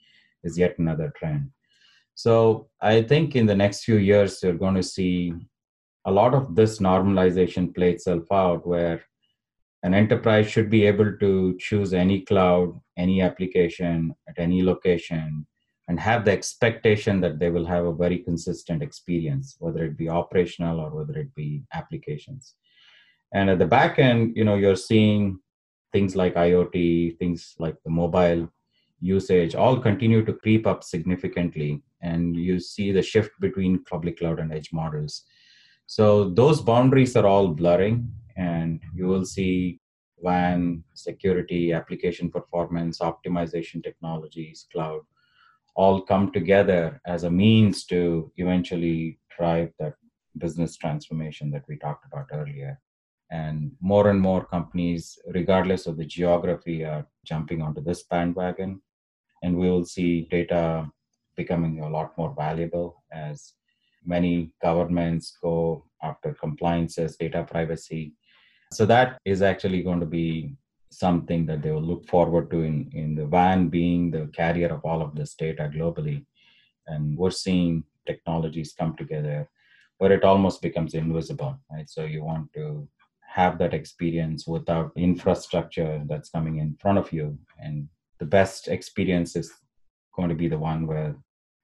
is 0.44 0.58
yet 0.58 0.78
another 0.78 1.12
trend. 1.16 1.50
So 2.14 2.68
I 2.80 3.02
think 3.02 3.36
in 3.36 3.46
the 3.46 3.54
next 3.54 3.84
few 3.84 3.96
years, 3.96 4.42
you're 4.42 4.54
going 4.54 4.74
to 4.74 4.82
see 4.82 5.32
a 6.04 6.10
lot 6.10 6.34
of 6.34 6.54
this 6.54 6.78
normalization 6.78 7.74
play 7.74 7.92
itself 7.92 8.24
out 8.30 8.66
where 8.66 9.02
an 9.82 9.94
enterprise 9.94 10.48
should 10.48 10.70
be 10.70 10.86
able 10.86 11.16
to 11.18 11.56
choose 11.58 11.92
any 11.92 12.20
cloud, 12.20 12.78
any 12.96 13.20
application 13.20 14.14
at 14.28 14.38
any 14.38 14.62
location, 14.62 15.46
and 15.88 15.98
have 15.98 16.24
the 16.24 16.30
expectation 16.30 17.20
that 17.20 17.38
they 17.38 17.50
will 17.50 17.66
have 17.66 17.84
a 17.84 17.92
very 17.94 18.18
consistent 18.18 18.82
experience, 18.82 19.56
whether 19.58 19.84
it 19.84 19.96
be 19.96 20.08
operational 20.08 20.78
or 20.80 20.90
whether 20.90 21.18
it 21.18 21.34
be 21.34 21.64
applications. 21.72 22.54
And 23.34 23.50
at 23.50 23.58
the 23.58 23.66
back 23.66 23.98
end, 23.98 24.36
you 24.36 24.44
know, 24.44 24.54
you're 24.54 24.76
seeing 24.76 25.40
things 25.92 26.14
like 26.14 26.34
IoT, 26.34 27.18
things 27.18 27.54
like 27.58 27.76
the 27.84 27.90
mobile 27.90 28.48
usage, 29.00 29.54
all 29.54 29.78
continue 29.78 30.24
to 30.24 30.32
creep 30.32 30.66
up 30.66 30.84
significantly. 30.84 31.82
And 32.02 32.36
you 32.36 32.58
see 32.58 32.92
the 32.92 33.02
shift 33.02 33.30
between 33.40 33.84
public 33.84 34.18
cloud 34.18 34.40
and 34.40 34.52
edge 34.52 34.72
models. 34.72 35.22
So 35.86 36.30
those 36.30 36.60
boundaries 36.60 37.16
are 37.16 37.26
all 37.26 37.48
blurring 37.48 38.12
and 38.36 38.80
you 38.94 39.06
will 39.06 39.24
see 39.24 39.80
WAN, 40.16 40.84
security, 40.94 41.72
application 41.72 42.30
performance, 42.30 43.00
optimization 43.00 43.82
technologies, 43.82 44.66
cloud, 44.72 45.00
all 45.74 46.00
come 46.00 46.30
together 46.32 47.00
as 47.06 47.24
a 47.24 47.30
means 47.30 47.84
to 47.86 48.30
eventually 48.36 49.18
drive 49.36 49.72
that 49.78 49.94
business 50.38 50.76
transformation 50.76 51.50
that 51.50 51.64
we 51.68 51.76
talked 51.76 52.06
about 52.06 52.26
earlier. 52.32 52.78
And 53.30 53.72
more 53.80 54.10
and 54.10 54.20
more 54.20 54.44
companies, 54.44 55.18
regardless 55.34 55.86
of 55.86 55.96
the 55.96 56.04
geography, 56.04 56.84
are 56.84 57.06
jumping 57.24 57.62
onto 57.62 57.82
this 57.82 58.02
bandwagon. 58.04 58.80
And 59.42 59.56
we 59.56 59.70
will 59.70 59.84
see 59.84 60.28
data 60.30 60.90
becoming 61.36 61.80
a 61.80 61.88
lot 61.88 62.16
more 62.18 62.34
valuable 62.36 63.02
as 63.12 63.54
many 64.04 64.52
governments 64.62 65.36
go 65.42 65.84
after 66.02 66.34
compliances, 66.34 67.16
data 67.16 67.44
privacy, 67.48 68.14
so 68.72 68.86
that 68.86 69.20
is 69.26 69.42
actually 69.42 69.82
going 69.82 70.00
to 70.00 70.06
be 70.06 70.56
something 70.90 71.44
that 71.46 71.62
they 71.62 71.70
will 71.70 71.82
look 71.82 72.06
forward 72.08 72.50
to 72.50 72.62
in, 72.62 72.90
in 72.92 73.14
the 73.14 73.26
WAN 73.26 73.68
being 73.68 74.10
the 74.10 74.30
carrier 74.34 74.68
of 74.68 74.84
all 74.84 75.02
of 75.02 75.14
this 75.14 75.34
data 75.34 75.70
globally. 75.74 76.24
And 76.86 77.16
we're 77.16 77.30
seeing 77.30 77.84
technologies 78.06 78.74
come 78.78 78.96
together 78.96 79.48
where 79.98 80.12
it 80.12 80.24
almost 80.24 80.62
becomes 80.62 80.94
invisible, 80.94 81.58
right? 81.70 81.88
So 81.88 82.04
you 82.04 82.24
want 82.24 82.52
to 82.54 82.88
have 83.28 83.58
that 83.58 83.74
experience 83.74 84.46
without 84.46 84.90
infrastructure 84.96 86.02
that's 86.08 86.30
coming 86.30 86.58
in 86.58 86.76
front 86.80 86.98
of 86.98 87.12
you. 87.12 87.38
And 87.58 87.88
the 88.18 88.26
best 88.26 88.68
experience 88.68 89.36
is 89.36 89.52
going 90.14 90.28
to 90.28 90.34
be 90.34 90.48
the 90.48 90.58
one 90.58 90.86
where 90.86 91.14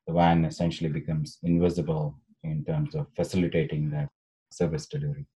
the 0.06 0.12
WAN 0.12 0.44
essentially 0.44 0.88
becomes 0.88 1.38
invisible 1.42 2.14
in 2.42 2.64
terms 2.64 2.94
of 2.94 3.06
facilitating 3.14 3.90
that 3.90 4.08
service 4.50 4.86
delivery. 4.86 5.26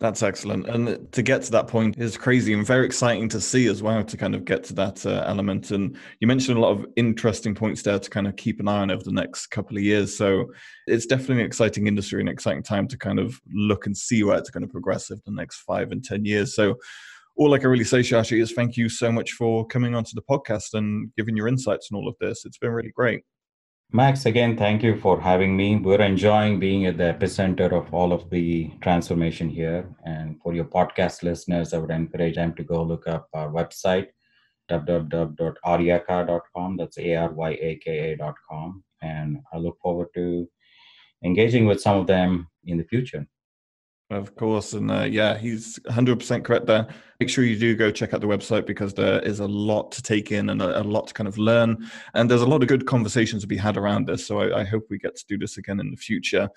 That's 0.00 0.22
excellent. 0.22 0.66
And 0.66 1.12
to 1.12 1.22
get 1.22 1.42
to 1.42 1.50
that 1.50 1.68
point 1.68 1.98
is 1.98 2.16
crazy 2.16 2.54
and 2.54 2.66
very 2.66 2.86
exciting 2.86 3.28
to 3.30 3.40
see 3.40 3.66
as 3.66 3.82
well 3.82 4.02
to 4.02 4.16
kind 4.16 4.34
of 4.34 4.46
get 4.46 4.64
to 4.64 4.74
that 4.74 5.04
uh, 5.04 5.24
element. 5.26 5.72
And 5.72 5.94
you 6.20 6.26
mentioned 6.26 6.56
a 6.56 6.60
lot 6.60 6.70
of 6.70 6.86
interesting 6.96 7.54
points 7.54 7.82
there 7.82 7.98
to 7.98 8.10
kind 8.10 8.26
of 8.26 8.34
keep 8.36 8.60
an 8.60 8.68
eye 8.68 8.78
on 8.78 8.90
over 8.90 9.02
the 9.02 9.12
next 9.12 9.48
couple 9.48 9.76
of 9.76 9.82
years. 9.82 10.16
So 10.16 10.46
it's 10.86 11.04
definitely 11.04 11.40
an 11.40 11.46
exciting 11.46 11.86
industry 11.86 12.20
and 12.20 12.30
exciting 12.30 12.62
time 12.62 12.88
to 12.88 12.96
kind 12.96 13.18
of 13.18 13.38
look 13.52 13.84
and 13.84 13.94
see 13.94 14.24
where 14.24 14.38
it's 14.38 14.48
going 14.48 14.66
to 14.66 14.72
progress 14.72 15.10
over 15.10 15.20
the 15.26 15.34
next 15.34 15.58
five 15.60 15.92
and 15.92 16.02
10 16.02 16.24
years. 16.24 16.56
So 16.56 16.76
all 17.36 17.54
I 17.54 17.58
can 17.58 17.70
really 17.70 17.84
say, 17.84 18.00
Shashi, 18.00 18.42
is 18.42 18.52
thank 18.52 18.76
you 18.76 18.88
so 18.88 19.10
much 19.10 19.32
for 19.32 19.66
coming 19.66 19.94
onto 19.94 20.12
the 20.14 20.22
podcast 20.22 20.74
and 20.74 21.10
giving 21.16 21.36
your 21.36 21.48
insights 21.48 21.88
on 21.92 21.98
all 21.98 22.08
of 22.08 22.14
this. 22.20 22.44
It's 22.44 22.58
been 22.58 22.70
really 22.70 22.92
great. 22.94 23.22
Max, 23.92 24.24
again, 24.24 24.56
thank 24.56 24.84
you 24.84 25.00
for 25.00 25.20
having 25.20 25.56
me. 25.56 25.74
We're 25.74 26.00
enjoying 26.00 26.60
being 26.60 26.86
at 26.86 26.96
the 26.96 27.12
epicenter 27.12 27.72
of 27.72 27.92
all 27.92 28.12
of 28.12 28.30
the 28.30 28.70
transformation 28.80 29.48
here. 29.48 29.84
And 30.04 30.40
for 30.40 30.54
your 30.54 30.66
podcast 30.66 31.24
listeners, 31.24 31.74
I 31.74 31.78
would 31.78 31.90
encourage 31.90 32.36
them 32.36 32.54
to 32.54 32.62
go 32.62 32.84
look 32.84 33.08
up 33.08 33.26
our 33.34 33.50
website, 33.50 34.06
www.aryaka.com. 34.70 36.76
That's 36.76 36.98
A 36.98 37.16
R 37.16 37.32
Y 37.32 37.50
A 37.60 37.80
K 37.82 38.12
A.com. 38.12 38.84
And 39.02 39.38
I 39.52 39.56
look 39.56 39.76
forward 39.82 40.10
to 40.14 40.48
engaging 41.24 41.66
with 41.66 41.80
some 41.80 41.98
of 41.98 42.06
them 42.06 42.46
in 42.66 42.78
the 42.78 42.84
future. 42.84 43.26
Of 44.10 44.34
course. 44.34 44.72
And 44.72 44.90
uh, 44.90 45.02
yeah, 45.02 45.38
he's 45.38 45.78
100% 45.88 46.44
correct 46.44 46.66
there. 46.66 46.88
Make 47.20 47.28
sure 47.28 47.44
you 47.44 47.56
do 47.56 47.76
go 47.76 47.92
check 47.92 48.12
out 48.12 48.20
the 48.20 48.26
website 48.26 48.66
because 48.66 48.92
there 48.92 49.20
is 49.20 49.38
a 49.38 49.46
lot 49.46 49.92
to 49.92 50.02
take 50.02 50.32
in 50.32 50.50
and 50.50 50.60
a, 50.60 50.80
a 50.80 50.82
lot 50.82 51.06
to 51.08 51.14
kind 51.14 51.28
of 51.28 51.38
learn. 51.38 51.88
And 52.14 52.28
there's 52.28 52.42
a 52.42 52.46
lot 52.46 52.62
of 52.62 52.68
good 52.68 52.86
conversations 52.86 53.42
to 53.42 53.48
be 53.48 53.56
had 53.56 53.76
around 53.76 54.08
this. 54.08 54.26
So 54.26 54.40
I, 54.40 54.60
I 54.60 54.64
hope 54.64 54.86
we 54.90 54.98
get 54.98 55.14
to 55.16 55.26
do 55.26 55.38
this 55.38 55.58
again 55.58 55.78
in 55.78 55.92
the 55.92 55.96
future. 55.96 56.50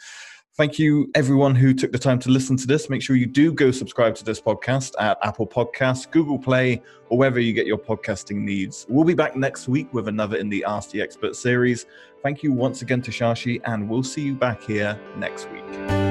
Thank 0.56 0.78
you, 0.78 1.10
everyone 1.16 1.56
who 1.56 1.74
took 1.74 1.92
the 1.92 1.98
time 1.98 2.20
to 2.20 2.30
listen 2.30 2.56
to 2.58 2.68
this. 2.68 2.88
Make 2.88 3.02
sure 3.02 3.16
you 3.16 3.26
do 3.26 3.52
go 3.52 3.72
subscribe 3.72 4.13
to 4.16 4.24
this 4.24 4.39
podcast 4.39 4.94
at 5.00 5.18
Apple 5.24 5.48
Podcasts, 5.48 6.10
Google 6.10 6.38
Play, 6.38 6.80
or 7.10 7.18
wherever 7.18 7.39
you 7.39 7.54
get 7.54 7.66
your 7.66 7.80
podcasting 7.80 8.36
needs. 8.36 8.86
We'll 8.88 9.04
be 9.04 9.16
back 9.16 9.36
next 9.36 9.68
week 9.68 9.92
with 9.96 10.08
another 10.08 10.38
in 10.38 10.50
the 10.50 10.63
Ask 10.63 10.92
the 10.92 11.02
Expert 11.02 11.36
series. 11.36 11.88
Thank 12.22 12.44
you 12.44 12.54
once 12.54 12.84
again 12.84 13.02
to 13.02 13.10
Shashi, 13.10 13.62
and 13.66 13.89
we'll 13.89 14.04
see 14.04 14.22
you 14.22 14.36
back 14.36 14.62
here 14.62 15.00
next 15.18 15.50
week. 15.50 16.03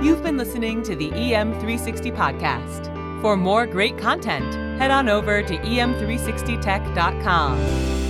You've 0.00 0.22
been 0.22 0.36
listening 0.36 0.84
to 0.84 0.94
the 0.94 1.10
EM360 1.10 2.16
podcast. 2.16 3.20
For 3.20 3.36
more 3.36 3.66
great 3.66 3.98
content, 3.98 4.54
head 4.80 4.92
on 4.92 5.08
over 5.08 5.42
to 5.42 5.58
em360tech.com. 5.58 8.07